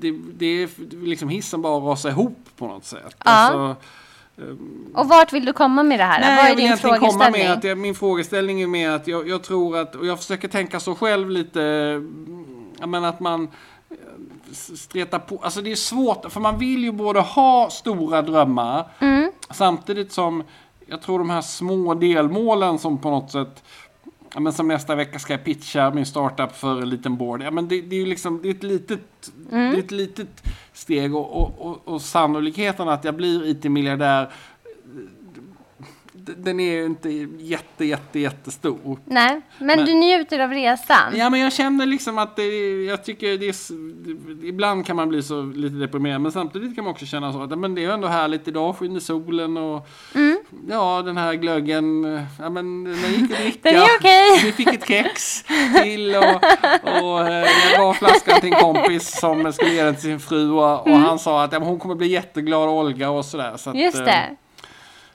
[0.00, 0.68] det, det är
[1.04, 3.16] liksom hissen bara rasar ihop på något sätt.
[3.24, 3.30] Ja.
[3.30, 3.76] Alltså,
[4.94, 6.20] Och vart vill du komma med det här?
[6.20, 7.42] Nej, Vad är jag vill din egentligen komma frågeställning?
[7.48, 10.48] med att jag, min frågeställning är med att jag, jag tror att, och jag försöker
[10.48, 11.60] tänka så själv lite,
[12.86, 13.48] menar att man
[13.90, 13.96] eh,
[14.52, 19.32] stretar på, alltså det är svårt, för man vill ju både ha stora drömmar Mm.
[19.50, 20.42] samtidigt som
[20.86, 23.62] jag tror de här små delmålen som på något sätt
[24.34, 27.42] Ja, men som nästa vecka ska jag pitcha min startup för en liten board.
[27.42, 29.00] Ja, men det, det är ju liksom, det är ett litet,
[29.52, 29.70] Mm.
[29.70, 34.30] det är ett litet steg och, och, och, och sannolikheten att jag blir IT-miljardär
[36.36, 38.98] den är ju inte jätte, jätte, jättestor.
[39.04, 41.16] Nej, men, Men- du njuter av resan.
[41.16, 42.44] Ja, men jag känner liksom att det,
[42.84, 43.54] jag tycker det är,
[44.48, 47.58] ibland kan man bli så lite deprimerad, men samtidigt kan man också känna så att
[47.58, 50.38] men det är ändå härligt, idag skiner solen och Mm.
[50.68, 52.04] ja, den här glöggen,
[52.38, 53.58] ja men den gick att dricka.
[53.62, 54.40] Den är okej.
[54.44, 55.42] Vi fick ett kex
[55.82, 56.24] till och,
[57.02, 60.50] och eh, jag gav flaskan till en kompis som skulle ge den till sin fru
[60.50, 63.52] och, och han sa att ja, hon kommer bli jätteglad Olga och sådär.
[63.56, 63.84] Så att, Mm.
[63.86, 64.36] Just eh, det.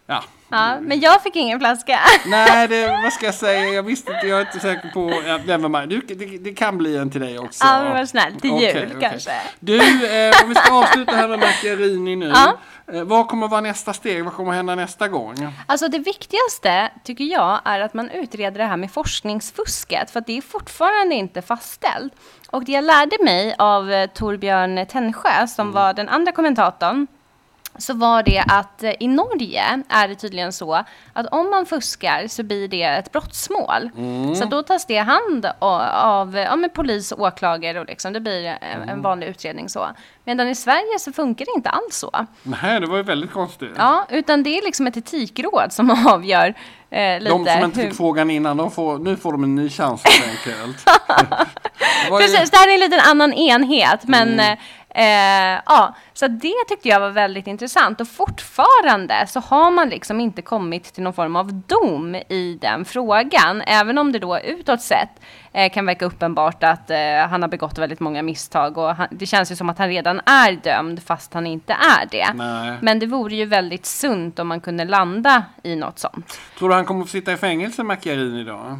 [0.05, 0.23] Ja.
[0.53, 1.99] Ja, men jag fick ingen flaska.
[2.25, 3.67] Nej, det, vad ska jag säga?
[3.69, 5.21] Jag visste inte, jag är inte säker på...
[5.27, 5.89] Ja, never mind.
[5.89, 7.65] Du, det, det kan bli en till dig också.
[7.65, 8.41] Ja, men vad snällt.
[8.41, 9.09] Till Okej, jul okej.
[9.09, 9.31] kanske.
[9.59, 12.31] Du, eh, om vi ska avsluta här med Macchiarini nu.
[12.35, 12.57] Ja.
[12.93, 14.23] Eh, vad kommer vara nästa steg?
[14.23, 15.53] Vad kommer hända nästa gång?
[15.65, 20.27] Alltså det viktigaste tycker jag är att man utreder det här med forskningsfusket för att
[20.27, 22.13] det är fortfarande inte fastställt.
[22.49, 27.07] Och det jag lärde mig av eh, Torbjörn Tännsjö som var den andra kommentatorn
[27.77, 30.83] så var det att eh, i Norge är det tydligen så
[31.13, 33.89] att om man fuskar så blir det ett brottsmål.
[34.35, 38.19] Så då tas det hand o- av ja, men polis och åklagare och liksom, det
[38.19, 39.87] blir en, en vanlig utredning så.
[40.25, 42.25] Medan i Sverige så funkar det inte alls så.
[42.43, 43.71] Nej, det var ju väldigt konstigt.
[43.77, 46.53] Ja, utan det är liksom ett etikråd som avgör
[46.89, 49.69] eh, de som inte hur- fick frågan innan, de får, nu får de en ny
[49.69, 50.85] chans helt enkelt.
[52.05, 54.57] Det var ju- Precis, det här är en liten annan enhet, men Mm.
[54.93, 60.19] Eh, ja, så det tyckte jag var väldigt intressant och fortfarande så har man liksom
[60.19, 64.81] inte kommit till någon form av dom i den frågan, även om det då utåt
[64.81, 65.09] sett
[65.53, 66.97] eh, kan verka uppenbart att eh,
[67.29, 70.21] han har begått väldigt många misstag och han, det känns ju som att han redan
[70.25, 72.33] är dömd fast han inte är det.
[72.33, 72.77] Nej.
[72.81, 76.39] Men det vore ju väldigt sunt om man kunde landa i något sånt.
[76.57, 78.79] Tror du han kommer att få sitta i fängelse, Macchiarini, då?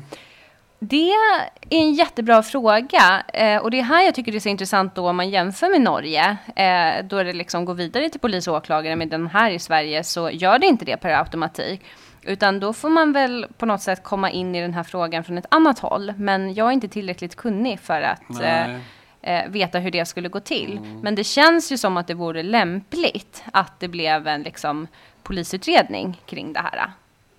[0.85, 4.49] Det är en jättebra fråga eh, och det är här jag tycker det är så
[4.49, 8.47] intressant då om man jämför med Norge eh, då det liksom går vidare till polis
[8.47, 11.81] och åklagare med den här i Sverige så gör det inte det per automatik
[12.21, 15.37] utan då får man väl på något sätt komma in i den här frågan från
[15.37, 18.75] ett annat håll men jag är inte tillräckligt kunnig för att eh,
[19.21, 20.79] eh, veta hur det skulle gå till.
[21.01, 24.87] Men det känns ju som att det vore lämpligt att det blev en liksom,
[25.23, 26.91] polisutredning kring det här.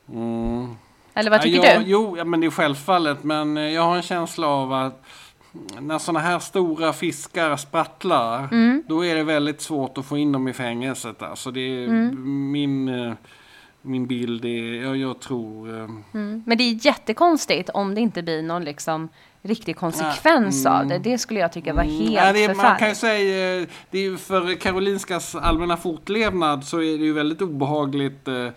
[0.08, 0.76] Mm.
[1.14, 1.90] Eller vad tycker ja, jag, du?
[1.90, 3.24] Jo, ja, men det är självfallet.
[3.24, 5.02] Men eh, jag har en känsla av att
[5.80, 8.82] när sådana här stora fiskar sprattlar, Mm.
[8.88, 11.22] då är det väldigt svårt att få in dem i fängelset.
[11.22, 12.50] Alltså det är Mm.
[12.52, 12.88] min...
[12.88, 13.12] eh,
[13.86, 15.80] min bild är, jag, jag tror...
[15.82, 15.88] eh,
[16.44, 19.08] Men det är jättekonstigt om det inte blir någon liksom
[19.42, 20.98] riktig konsekvens av det.
[20.98, 23.98] Det skulle jag tycka var helt Ja, det är, man kan ju säga, eh, det
[23.98, 28.28] är ju för Karolinskas allmänna fortlevnad så är det ju väldigt obehagligt.
[28.28, 28.50] eh, eh,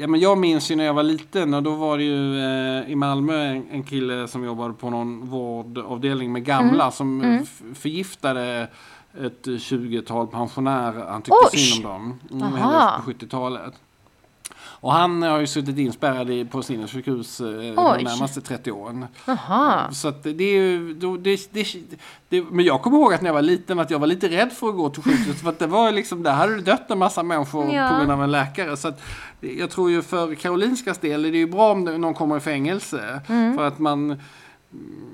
[0.00, 2.90] Ja, men jag minns ju när jag var liten och då var det ju eh,
[2.90, 6.92] i Malmö en, en kille som jobbade på någon vårdavdelning med gamla Mm.
[6.92, 8.68] som f- förgiftade
[9.20, 11.06] ett 20-tal pensionärer.
[11.10, 11.58] Han tyckte Oj!
[11.58, 12.18] synd om dem.
[12.42, 12.56] Mm, Aha.
[12.56, 13.72] hände på 70-talet.
[14.80, 19.06] Och han har ju suttit inspärrad på sinnessjukhus eh, de närmaste 30 åren.
[19.26, 19.92] Jaha.
[19.92, 21.66] Så att det är ju, då, det, det,
[22.28, 24.52] det, men jag kommer ihåg att när jag var liten att jag var lite rädd
[24.52, 25.40] för att gå till sjukhuset.
[25.42, 27.88] För att det var liksom, där hade det dött en massa människor Ja.
[27.90, 28.76] på grund av en läkare.
[28.76, 29.02] Så att
[29.40, 33.20] jag tror ju för Karolinskas del är det ju bra om någon kommer i fängelse.
[33.28, 33.56] Mm.
[33.56, 34.20] För att man,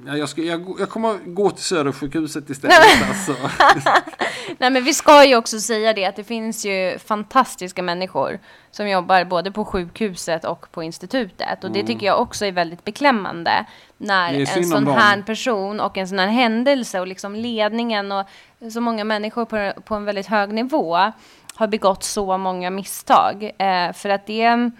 [0.06, 2.76] ja, jag, ska, jag, jag kommer gå till Södersjukhuset istället.
[3.08, 3.36] alltså.
[4.58, 8.38] Nej men vi ska ju också säga det att det finns ju fantastiska människor
[8.70, 11.64] som jobbar både på sjukhuset och på institutet.
[11.64, 13.66] Och det tycker jag också är väldigt beklämmande.
[13.96, 14.46] När Mm.
[14.56, 15.24] En sån här dem.
[15.24, 18.26] person och en sån här händelse och liksom ledningen och
[18.72, 21.12] så många människor på, på en väldigt hög nivå
[21.54, 23.50] har begått så många misstag.
[23.58, 24.70] Eh, för att det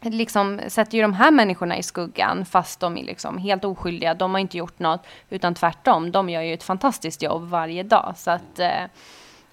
[0.00, 4.14] liksom sätter ju de här människorna i skuggan fast de är liksom helt oskyldiga.
[4.14, 6.12] De har inte gjort något utan tvärtom.
[6.12, 8.14] De gör ju ett fantastiskt jobb varje dag.
[8.16, 8.68] Så att eh,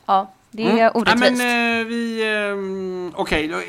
[0.05, 0.77] ja, det är Mm.
[0.77, 1.37] Ja, orättvist.
[1.37, 2.21] men, eh, vi,
[3.13, 3.63] eh, okej, då, eh,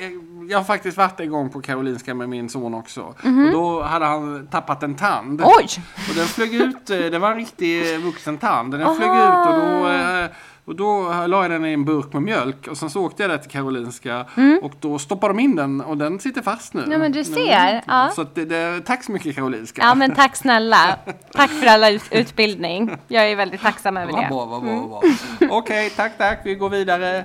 [0.50, 3.14] jag har faktiskt varit en gång på Karolinska med min son också.
[3.22, 3.46] Mhm.
[3.46, 5.42] Och då hade han tappat en tand.
[5.44, 5.66] Oj!
[6.08, 8.72] Och den flög ut, eh, det var en riktig vuxen tand.
[8.72, 10.26] Den flög ut och då, eh,
[10.66, 12.66] och då la jag den i en burk med mjölk.
[12.68, 14.26] Och sen så åkte jag där till Karolinska.
[14.62, 16.80] Och då stoppade de in den och den sitter fast nu.
[16.80, 16.92] Mm.
[16.92, 17.82] Ja, men du ser.
[17.86, 18.10] Ja.
[18.14, 19.82] Så att det, det, tack så mycket Karolinska.
[19.82, 20.98] Ja men tack snälla.
[21.32, 22.96] Tack för alla ut- utbildning.
[23.08, 24.28] Jag är väldigt tacksam över Vad det.
[24.28, 25.56] bra, vad bra, vad bra.
[25.58, 26.40] Okej, tack, tack.
[26.44, 27.24] Vi går vidare.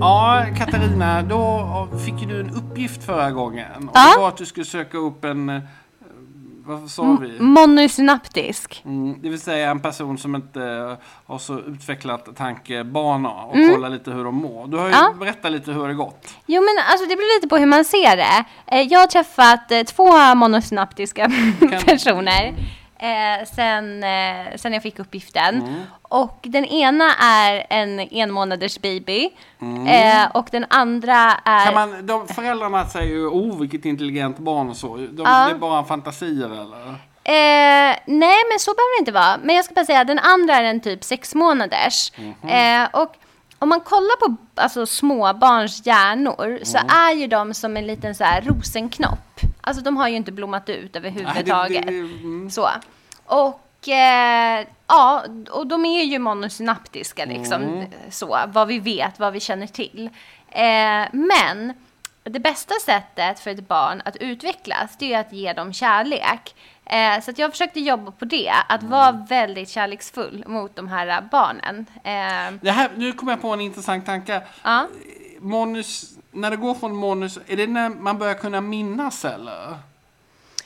[0.00, 3.88] Ja, Katarina, då fick ju du en uppgift förra gången.
[3.88, 4.12] Och Ja.
[4.16, 5.60] Det var att du skulle söka upp en, eh,
[6.66, 7.40] vad sa vi?
[7.40, 8.82] Monosynaptisk.
[8.84, 10.94] Mm, det vill säga en person som inte eh,
[11.26, 14.66] har så utvecklat tankebana och kolla lite hur de mår.
[14.66, 15.14] Du har ju Ja.
[15.20, 16.34] berättat lite hur det gått.
[16.46, 18.44] Jo men alltså det beror lite på hur man ser det.
[18.66, 21.30] Eh, Jag har träffat två monosynaptiska
[21.86, 22.54] personer
[23.00, 25.62] eh, sen, eh, sen jag fick uppgiften.
[25.62, 25.82] Mm.
[26.02, 29.28] Och den ena är en en månaders baby
[29.88, 31.62] eh, och den andra är...
[31.62, 31.74] Mm.
[31.74, 34.96] Kan man, de, föräldrarna säger ju oh vilket intelligent barn och så.
[34.96, 35.46] De, Ja.
[35.48, 36.94] Det är bara fantasier eller?
[37.24, 39.38] Eh, nej, men så behöver det inte vara.
[39.42, 42.12] Men jag ska bara säga, den andra är en typ sex månaders.
[42.42, 43.14] Eh, och
[43.58, 48.24] om man kollar på alltså, småbarns hjärnor så är ju de som en liten så
[48.24, 49.18] här rosenknopp.
[49.70, 51.86] Alltså de har ju inte blommat ut överhuvudtaget.
[51.86, 52.50] det- mm.
[52.50, 52.68] Så.
[53.26, 57.84] Och eh, ja, och de är ju monosynaptiska liksom.
[58.10, 60.10] Så, vad vi vet, vad vi känner till.
[60.48, 61.72] Eh, men
[62.22, 66.54] det bästa sättet för ett barn att utvecklas, det är att ge dem kärlek.
[66.84, 71.86] Eh, så jag försökte jobba på det, att vara väldigt kärleksfull mot de här barnen.
[72.04, 74.42] Eh, Det här, nu kommer jag på en intressant tanke.
[74.62, 74.86] ja.
[75.42, 79.76] Monus, när det går från monus, är det när man börjar kunna minnas eller?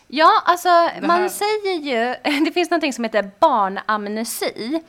[0.08, 0.68] Ja, alltså
[1.02, 4.80] man säger ju, det finns något som heter barnamnesi.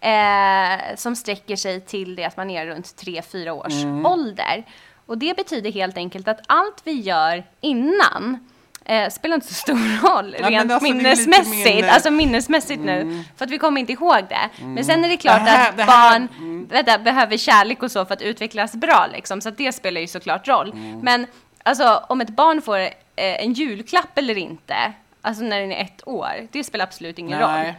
[0.00, 4.06] Eh, som sträcker sig till det att man är runt 3-4 års Mm.
[4.06, 4.64] ålder.
[5.06, 8.48] Och det betyder helt enkelt att allt vi gör innan
[8.88, 11.64] eh, spelar inte så stor roll men rent alltså, minnesmässigt.
[11.74, 13.24] min, eh, Alltså minnesmässigt nu.
[13.36, 14.64] För att vi kommer inte ihåg det.
[14.64, 16.28] Men sen är det klart Det här- att det här- mm.
[16.28, 19.40] barn vänta, behöver kärlek och så för att utvecklas bra liksom.
[19.40, 20.72] Så att det spelar ju såklart roll.
[20.72, 21.00] Mm.
[21.00, 21.26] Men
[21.62, 26.08] alltså om ett barn får eh, en julklapp eller inte, alltså när den är ett
[26.08, 27.72] år, det spelar absolut ingen roll.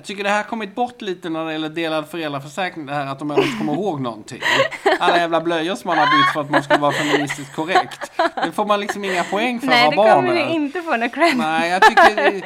[0.00, 0.02] Nej.
[0.02, 2.86] Jag tycker det här kommit bort lite när det gäller delad föräldraförsäkring.
[2.86, 4.40] Det här att de inte kommer ihåg någonting.
[5.00, 8.12] Alla jävla blöjor som man har bytt för att man ska vara feministiskt korrekt.
[8.44, 10.46] Det får man liksom inga poäng för Nej, att det vara kommer barnet.
[10.48, 11.36] du inte få några cred.
[11.36, 12.44] Nej, jag tycker...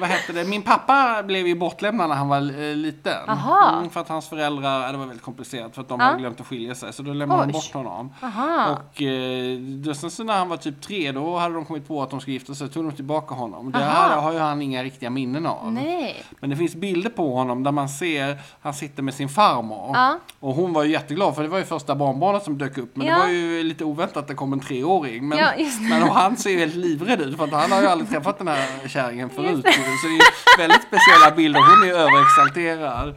[0.00, 0.44] Vad hette det?
[0.44, 3.28] Min pappa blev ju bortlämnad när han var eh, liten.
[3.28, 3.76] Aha.
[3.78, 4.92] Mm, för att hans föräldrar...
[4.92, 6.06] Det var väldigt komplicerat för att de Ja.
[6.06, 6.92] hade glömt att skilja sig.
[6.92, 7.52] Så då lämnade de Oj.
[7.52, 8.14] bort honom.
[8.22, 8.68] Aha.
[8.70, 12.02] Och eh, då, sen så när han var typ tre, då hade de kommit på
[12.02, 12.68] att de skulle gifta sig.
[12.68, 13.72] tog de tillbaka honom.
[13.72, 15.72] Det här har ju han inga riktiga minnen av.
[15.72, 16.24] Nej.
[16.40, 19.90] Men det finns bilder på honom där man ser han sitter med sin farmor.
[19.94, 20.18] Ja.
[20.40, 22.96] Och hon var ju jätteglad för det var ju första barnbarnet som dök upp.
[22.96, 23.14] Men Ja.
[23.14, 25.28] det var ju lite oväntat att det kom en treåring.
[25.28, 28.10] Men, Ja, men han ser ju helt livrädd ut för att han har ju aldrig
[28.10, 29.64] träffat den här kärringen förut.
[29.64, 30.20] Så det är ju
[30.58, 31.60] väldigt speciella bilder.
[31.60, 33.14] Hon är ju överexalterad.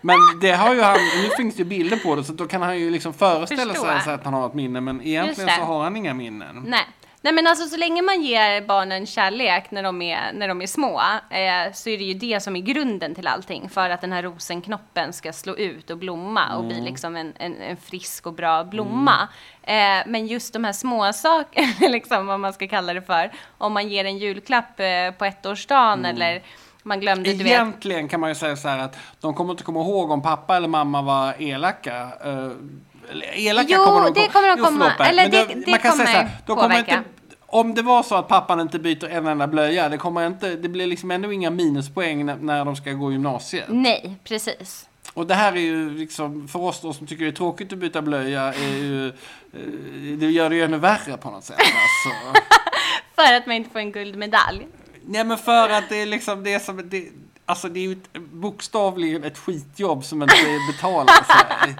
[0.00, 2.78] Men det har ju han, nu finns ju bilder på det så då kan han
[2.78, 4.00] ju liksom föreställa Förstå.
[4.04, 4.80] sig att han har ett minne.
[4.80, 6.62] Men egentligen så har han inga minnen.
[6.66, 6.80] Nej.
[7.24, 10.66] Nej men alltså så länge man ger barnen kärlek när de är, när de är
[10.66, 14.12] små eh, så är det ju det som är grunden till allting för att den
[14.12, 18.32] här rosenknoppen ska slå ut och blomma och bli liksom en, en, en frisk och
[18.32, 19.28] bra blomma.
[19.62, 23.72] Eh, men just de här små sakerna, liksom vad man ska kalla det för, om
[23.72, 26.42] man ger en julklapp eh, på ettårsdagen eller
[26.82, 27.30] man glömde.
[27.30, 30.56] Egentligen kan man ju säga så här att de kommer inte komma ihåg om pappa
[30.56, 32.08] eller mamma var elaka.
[33.34, 34.92] Elaka Jo, kommer de det kommer de Jo, komma.
[34.96, 37.02] förlåt, Eller det- det man kan säga så här, kommer de kommer inte,
[37.46, 40.68] om det var så att pappan inte byter en enda blöja, det, kommer inte, det
[40.68, 43.64] blir liksom ändå inga minuspoäng när, när de ska gå gymnasiet.
[43.68, 44.88] Nej, precis.
[45.14, 47.78] Och det här är ju liksom, för oss då som tycker det är tråkigt att
[47.78, 49.12] byta blöja, är ju, eh,
[50.18, 51.56] det gör det ju ännu värre på något sätt.
[51.58, 52.40] Alltså.
[53.16, 54.66] För att man inte får en guldmedalj.
[55.06, 57.08] Nej men för att det är liksom det som, det,
[57.46, 60.34] alltså det är ju ett, bokstavligen ett skitjobb som inte
[60.72, 61.74] betalar sig.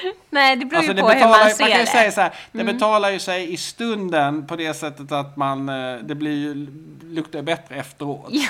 [0.33, 1.91] Nej, det beror Alltså ju på hur betalar, man man ser kan ju det.
[1.91, 5.95] säga så här, det betalar ju sig i stunden på det sättet att man, eh,
[6.03, 6.67] det blir ju,
[7.03, 8.31] luktar bättre efteråt.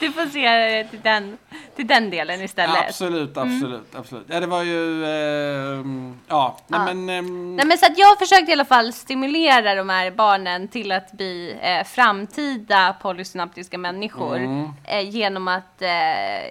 [0.00, 1.38] Du får se det till den,
[1.76, 2.76] till den delen istället.
[2.88, 4.26] Absolut, absolut, absolut.
[4.28, 5.84] Ja det var ju, eh,
[6.28, 6.94] ja, nej Ja.
[6.94, 10.68] men, ehm, Nej, men så att jag försökte i alla fall stimulera de här barnen
[10.68, 14.40] till att bli eh, framtida polysynaptiska människor
[14.84, 15.88] eh, genom att eh,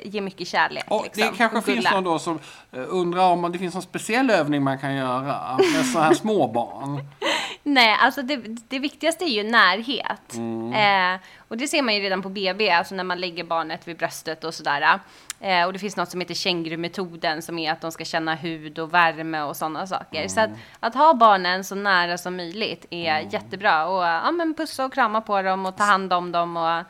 [0.07, 0.83] ge mycket kärlek.
[0.87, 2.39] och liksom, det kanske och finns någon då som
[2.71, 6.47] eh, undrar om det finns någon speciell övning man kan göra med sådana här små
[6.47, 7.05] barn.
[7.63, 10.33] Nej, alltså det, det viktigaste är ju närhet.
[10.33, 11.13] Mm.
[11.13, 13.97] Eh, och det ser man ju redan på BB, alltså när man lägger barnet vid
[13.97, 14.99] bröstet och sådär.
[15.39, 18.79] Eh, och det finns något som heter kängurumetoden som är att de ska känna hud
[18.79, 20.27] och värme och sådana saker.
[20.27, 20.59] Så att, Mm.
[20.79, 23.85] att ha barnen så nära som möjligt är jättebra.
[23.87, 26.83] Och ja, men pussa och krama på dem och ta hand om dem och eh,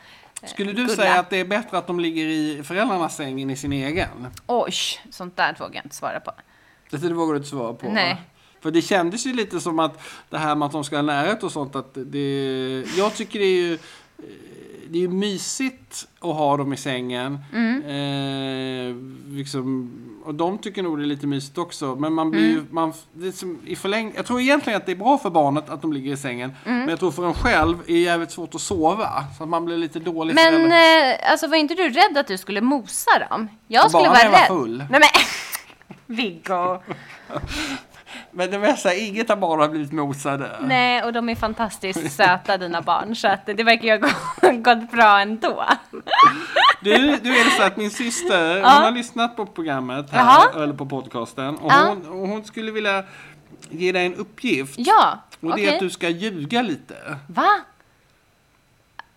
[0.43, 0.95] Skulle du gulla.
[0.95, 4.27] säga att det är bättre att de ligger i föräldrarnas säng än i sin egen?
[4.47, 4.73] Oj,
[5.09, 6.31] sånt där vågar jag inte svara på.
[6.91, 7.89] Det, vågar du inte svara på.
[7.89, 8.21] Nej.
[8.61, 11.43] För det kändes ju lite som att det här med att de ska ha närhet
[11.43, 11.75] och sånt.
[11.75, 13.79] Att det, jag tycker det är ju eh,
[14.89, 17.39] det är ju mysigt att ha dem i sängen.
[17.53, 17.81] Mm.
[17.83, 18.95] Eh,
[19.37, 19.91] liksom,
[20.25, 21.95] och de tycker nog det är lite mysigt också.
[21.95, 22.55] Men man blir Mm.
[22.55, 22.93] ju, man,
[23.33, 26.13] som, i förläng, jag tror egentligen att det är bra för barnet att de ligger
[26.13, 26.53] i sängen.
[26.65, 26.79] Mm.
[26.79, 29.23] Men jag tror för en själv är det jävligt svårt att sova.
[29.37, 32.37] Så att man blir lite dålig Men eh, alltså var inte du rädd att du
[32.37, 33.47] skulle mosa dem?
[33.67, 34.47] Jag skulle Bara vara när jag var rädd.
[34.47, 34.77] full.
[34.77, 35.01] Nej men
[36.15, 36.81] Viggo.
[38.31, 40.49] Men det här, inget av barnen har blivit mosade.
[40.61, 44.51] Nej, och de är fantastiskt söta dina barn så att det verkar ju ha gå-
[44.61, 45.65] gått bra ändå.
[46.83, 48.73] Du, du är så att min syster, Ja.
[48.73, 50.19] hon har lyssnat på programmet här,
[50.53, 50.63] Jaha.
[50.63, 51.55] eller på podcasten.
[51.57, 51.85] Och Ja.
[51.89, 53.03] hon, och hon skulle vilja
[53.69, 54.75] ge dig en uppgift.
[54.77, 56.95] Ja, och det är att du ska ljuga lite.
[57.27, 57.47] Va?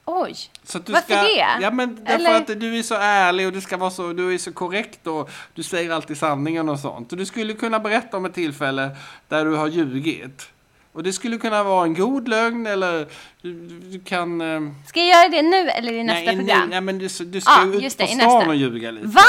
[0.07, 0.37] Oj.
[0.65, 1.63] Så att du Varför ska, det?
[1.63, 4.35] Ja men därför Eller- att du är så ärlig och det ska vara så, du
[4.35, 7.13] är så korrekt och du säger alltid sanningen och sånt.
[7.13, 8.91] Och du skulle kunna berätta om ett tillfälle
[9.29, 10.49] där du har ljugit.
[10.93, 13.07] Och det skulle kunna vara en god lögn eller
[13.43, 14.41] du, du kan...
[14.41, 16.69] eh, Ska jag göra det nu eller i nästa nej, program?
[16.71, 18.49] Nej, men du, du ska Ja, ut just på det, i stan nästa.
[18.49, 19.07] och ljuga lite.
[19.07, 19.23] Va?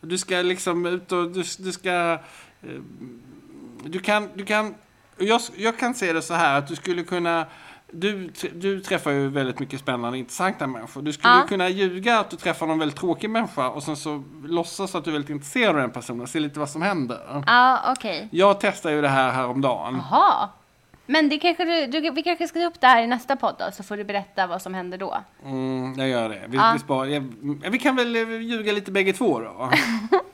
[0.00, 1.90] Du ska liksom ut och du, du ska...
[2.62, 2.68] eh,
[3.84, 4.28] Du kan...
[4.34, 4.74] Du kan
[5.18, 7.46] jag, jag kan se det så här att du skulle kunna...
[7.92, 11.02] Du, du träffar ju väldigt mycket spännande intressanta människor.
[11.02, 11.46] Du skulle Ja.
[11.48, 15.10] kunna ljuga att du träffar någon väldigt tråkig människa och sen så låtsas att du
[15.10, 17.42] är väldigt intresserad av den personen och se lite vad som händer.
[17.46, 18.28] Ja, okej.
[18.32, 20.02] Jag testade ju det här häromdagen.
[20.10, 20.48] Jaha.
[21.06, 23.54] Men det kanske du, du, vi kanske ska ta upp det här i nästa podd
[23.58, 25.16] då, så får du berätta vad som händer då.
[25.44, 26.42] Mm, jag gör det.
[26.48, 26.70] Vi, Ja.
[26.72, 27.32] vi, spar, jag,
[27.70, 29.70] vi kan väl ljuga lite bägge två då.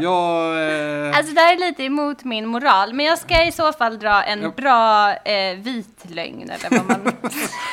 [0.00, 1.08] jag...
[1.08, 3.98] Eh, Alltså det här är lite emot min moral, men jag ska i så fall
[3.98, 4.50] dra en Ja.
[4.56, 7.12] bra eh, vit lögn eller vad man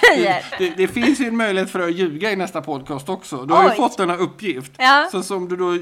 [0.10, 0.46] säger.
[0.58, 3.46] Det, det finns ju en möjlighet för dig att ljuga i nästa podcast också.
[3.46, 3.76] Du har ju Oj.
[3.76, 4.72] fått denna uppgift.
[4.78, 5.08] Ja.
[5.12, 5.76] Så som du då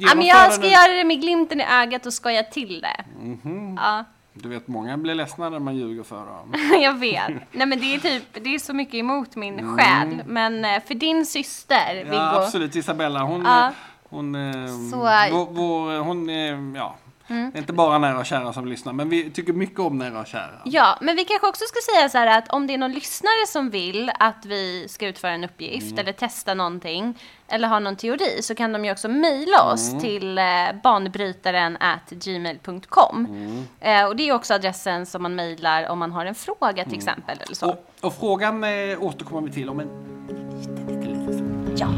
[0.00, 3.04] Ja, men jag ska den- göra det med glimten i ögat och skoja till det.
[3.22, 3.76] Mhm.
[3.82, 4.04] Ja.
[4.40, 6.54] Du vet, många blir ledsna när man ljuger för dem.
[6.82, 7.28] jag vet.
[7.52, 10.22] Nej men det är typ, det är så mycket emot min själ.
[10.26, 12.06] Men eh, för din syster, Viggo.
[12.08, 12.16] Mm.
[12.18, 12.76] Ja, absolut.
[12.76, 13.42] Isabella, hon...
[13.44, 13.72] Ja.
[14.10, 15.32] Hon, eh, Så- Mm.
[15.34, 16.94] vår, vår, hon är, ja,
[17.28, 20.20] det är inte bara nära och kära som lyssnar, men vi tycker mycket om nära
[20.20, 20.60] och kära.
[20.64, 23.46] Ja, men vi kanske också ska säga så här att om det är någon lyssnare
[23.48, 25.98] som vill att vi ska utföra en uppgift Mm.
[25.98, 30.00] eller testa någonting eller har någon teori så kan de ju också mejla oss Mm.
[30.00, 30.44] till eh,
[30.82, 33.26] banbrytaren at gmail.com.
[33.26, 33.64] Mm.
[33.80, 36.88] Eh, och det är också adressen som man mejlar om man har en fråga Mm.
[36.88, 37.70] till exempel eller så.
[37.70, 38.70] Och, och frågan eh,
[39.02, 39.88] återkommer vi till om en
[40.28, 41.76] liten, liten, liten.
[41.78, 41.88] Ja.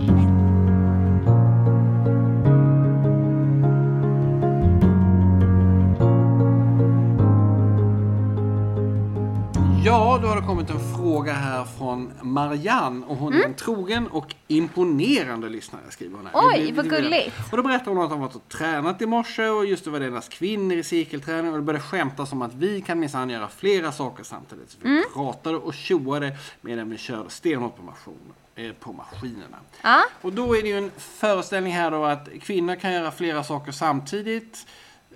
[9.91, 14.07] Ja, då har det kommit en fråga här från Marianne och hon är en trogen
[14.07, 16.43] och imponerande lyssnare skriver hon här.
[16.43, 16.55] Mm.
[16.67, 17.37] Oj, vad gulligt.
[17.51, 20.01] Och då berättar hon att hon varit och tränat i morse och just det var
[20.01, 23.49] det endast kvinnor i cirkelträning och det började skämtas om att vi kan minsann göra
[23.49, 24.71] flera saker samtidigt.
[24.71, 25.03] Så vi Mm.
[25.15, 28.15] pratade och tjoade medan vi körde stenhårt på, maskin,
[28.55, 29.57] eh, på maskinerna.
[29.83, 30.03] Ja.
[30.21, 33.73] Och då är det ju en föreställning här då att kvinnor kan göra flera saker
[33.73, 34.67] samtidigt.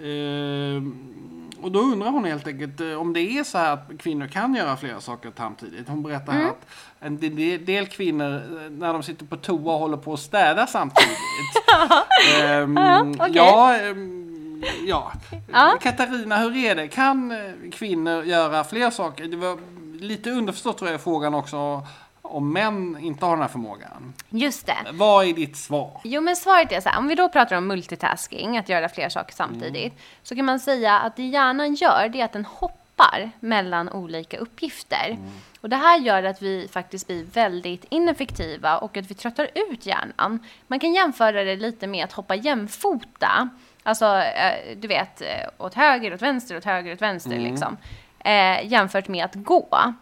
[0.00, 1.13] Ehm,
[1.64, 4.54] och då undrar hon helt enkelt eh, om det är så här att kvinnor kan
[4.54, 5.88] göra flera saker samtidigt.
[5.88, 6.46] Hon berättar Mm.
[6.48, 6.66] att
[7.00, 7.16] en
[7.64, 11.18] del, kvinnor eh, när de sitter på toa håller på att städa samtidigt.
[12.42, 12.78] Ehm,
[13.20, 13.32] okej.
[13.34, 15.12] Ja, ehm, ja.
[15.52, 15.78] Ja.
[15.80, 16.88] Katarina, hur är det?
[16.88, 19.24] Kan eh, kvinnor göra fler saker?
[19.24, 19.58] Det var
[20.00, 21.82] lite underförstått tror jag frågan också
[22.34, 24.14] om män inte har den här förmågan.
[24.28, 24.76] Just det.
[24.92, 26.00] Vad är ditt svar?
[26.04, 29.10] Jo men svaret är så här, om vi då pratar om multitasking, att göra flera
[29.10, 33.30] saker samtidigt, så kan man säga att det hjärnan gör, det är att den hoppar
[33.40, 35.18] mellan olika uppgifter.
[35.60, 39.86] Och det här gör att vi faktiskt blir väldigt ineffektiva och att vi tröttar ut
[39.86, 40.38] hjärnan.
[40.66, 43.48] Man kan jämföra det lite med att hoppa jämfota.
[43.82, 45.26] Alltså, eh, du vet, eh,
[45.58, 47.76] åt höger, åt vänster, åt höger, åt vänster liksom.
[48.18, 49.94] Eh, jämfört med att gå.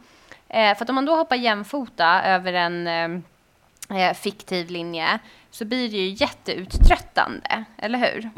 [0.53, 5.19] Eh, för att om man då hoppar jämfota över en eh, eh, fiktiv linje
[5.51, 8.31] så blir det ju jätteuttröttande, eller hur?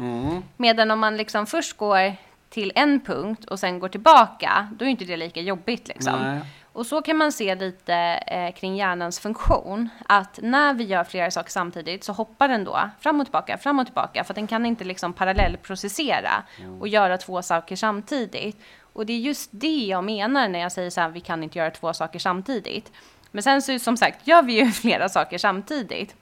[0.57, 2.15] Medan om man liksom först går
[2.49, 6.21] till en punkt och sen går tillbaka, då är inte det lika jobbigt liksom.
[6.21, 6.41] Nej.
[6.75, 7.93] Och så kan man se lite
[8.27, 9.89] eh, kring hjärnans funktion.
[10.05, 13.79] Att när vi gör flera saker samtidigt så hoppar den då fram och tillbaka, fram
[13.79, 14.23] och tillbaka.
[14.23, 16.43] För den kan inte liksom parallellprocessera
[16.79, 18.61] och göra två saker samtidigt.
[18.95, 21.59] Och det är just det jag menar när jag säger så här, vi kan inte
[21.59, 22.91] göra två saker samtidigt.
[23.31, 26.15] Men sen så som sagt gör vi ju flera saker samtidigt.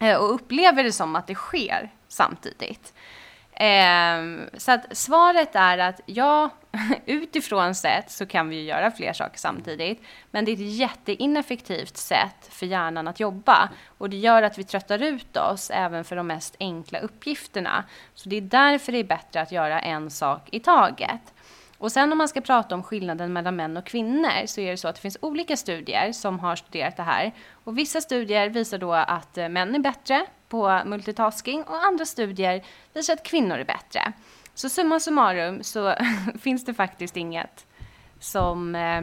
[0.00, 2.92] Eh, och upplever det som att det sker samtidigt.
[3.60, 6.50] Ehm, så att svaret är att ja,
[7.06, 10.02] utifrån sett så kan vi ju göra fler saker samtidigt.
[10.30, 13.68] Men det är ett jätteineffektivt sätt för hjärnan att jobba.
[13.98, 17.84] Och det gör att vi tröttar ut oss även för de mest enkla uppgifterna.
[18.14, 21.34] Så det är därför det är bättre att göra en sak i taget.
[21.78, 24.76] Och sen om man ska prata om skillnaden mellan män och kvinnor så är det
[24.76, 27.32] så att det finns olika studier som har studerat det här.
[27.52, 32.64] Och vissa studier visar då att eh, män är bättre på multitasking och andra studier
[32.92, 34.12] visar att kvinnor är bättre.
[34.54, 35.94] Så summa summarum så
[36.40, 37.66] finns det faktiskt inget
[38.20, 39.02] som, eh,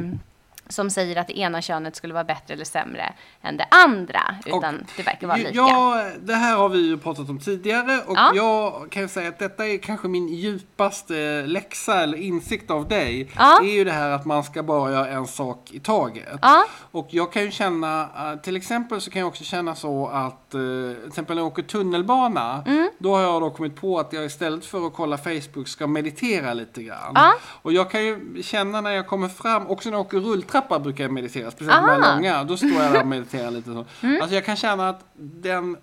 [0.70, 4.76] som säger att det ena könet skulle vara bättre eller sämre än det andra, utan
[4.76, 5.50] Och- det verkar vara lika.
[5.54, 8.32] Ja, det här har vi ju pratat om tidigare och Ja.
[8.36, 13.32] jag kan ju säga att detta är kanske min djupaste läxa eller insikt av dig.
[13.38, 13.60] Ja.
[13.62, 16.40] Det är ju det här att man ska bara göra en sak i taget.
[16.42, 16.66] Ja.
[16.92, 20.54] Och jag kan ju känna, eh, till exempel så kan jag också känna så att,
[20.54, 22.90] eh, till exempel när jag åker tunnelbana, Mm.
[22.98, 26.54] då har jag då kommit på att jag istället för att kolla Facebook ska meditera
[26.54, 27.16] lite grann.
[27.62, 31.04] Och jag kan ju känna när jag kommer fram, också när jag åker rulltrappa brukar
[31.04, 32.16] jag meditera, speciellt de här Aha.
[32.16, 33.86] långa, då står jag där och mediterar lite så.
[34.02, 34.22] Mm.
[34.22, 35.78] Alltså jag kan känna att den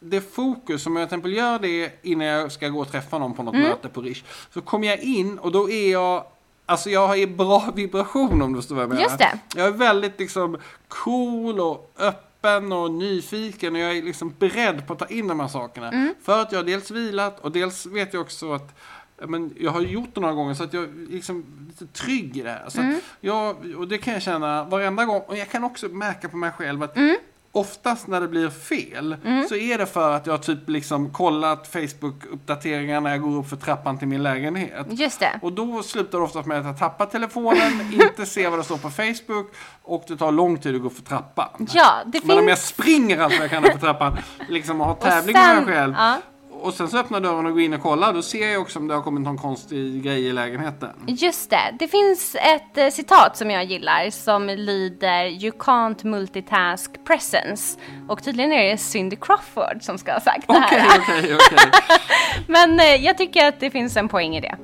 [0.00, 3.34] det fokus, som jag till exempel gör det innan jag ska gå och träffa någon
[3.34, 3.68] på något Mm.
[3.68, 4.24] möte på Rish.
[4.54, 6.24] Så kommer jag in och då är jag
[6.66, 9.02] Alltså jag har ju bra vibration om du förstår vad jag menar.
[9.02, 9.38] Just det.
[9.56, 10.56] Jag är väldigt liksom
[10.88, 15.40] cool och öppen och nyfiken och jag är liksom beredd på att ta in de
[15.40, 15.88] här sakerna.
[15.88, 16.14] Mm.
[16.22, 18.78] För att jag har dels vilat och dels vet jag också att
[19.26, 22.42] men jag har gjort det några gånger så att jag är liksom lite trygg i
[22.42, 22.64] det här.
[22.68, 23.00] Så Mm.
[23.20, 25.20] jag, och det kan jag känna varenda gång.
[25.26, 27.16] Och jag kan också märka på mig själv att Mm.
[27.52, 29.16] oftast när det blir fel
[29.48, 33.56] så är det för att jag typ liksom kollat Facebook-uppdateringar när jag går upp för
[33.56, 34.86] trappan till min lägenhet.
[34.90, 35.38] Just det.
[35.42, 38.76] Och då slutar det oftast med att jag tappar telefonen, inte ser vad det står
[38.78, 39.52] på Facebook
[39.82, 41.66] och det tar lång tid att gå upp för trappan.
[41.74, 44.86] Ja, det Men om jag springer allt vad jag kan upp för trappan, liksom och
[44.86, 45.94] har tävling sen- med mig själv.
[45.98, 46.16] ja.
[46.62, 48.88] Och sen så öppnar dörren och går in och kollar, då ser jag också om
[48.88, 50.90] det har kommit någon konstig grej i lägenheten.
[51.06, 51.74] Just det.
[51.78, 57.78] Det finns ett eh, citat som jag gillar som lyder You can't multitask presence.
[58.08, 61.00] Och tydligen är det Cindy Crawford som ska ha sagt det Okej, här.
[61.00, 61.70] okej, okej.
[62.46, 64.56] Men eh, jag tycker att det finns en poäng i det.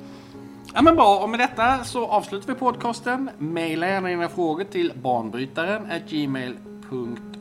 [0.75, 3.31] Ja men bra, och med detta så avslutar vi podcasten.
[3.39, 7.34] Maila gärna dina frågor till banbrytaren gmail.com.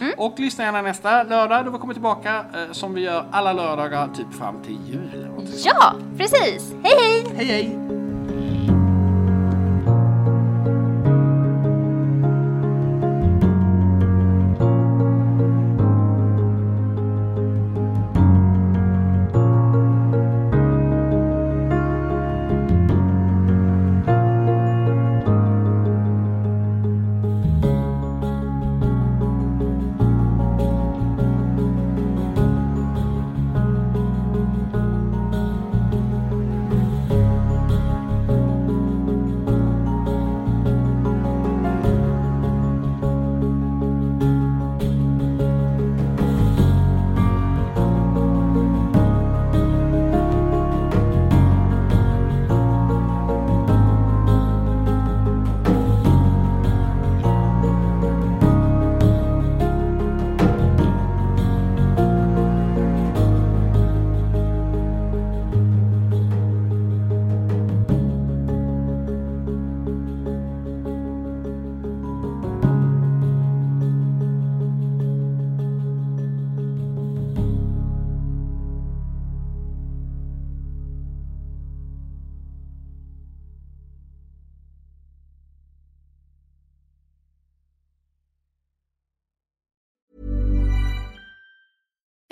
[0.00, 0.14] Mm.
[0.16, 4.08] Och lyssna gärna nästa lördag då vi kommer tillbaka eh, som vi gör alla lördagar
[4.14, 5.26] typ fram till jul.
[5.64, 6.74] Ja, precis.
[6.82, 7.24] Hej hej!
[7.36, 7.89] Hej hej!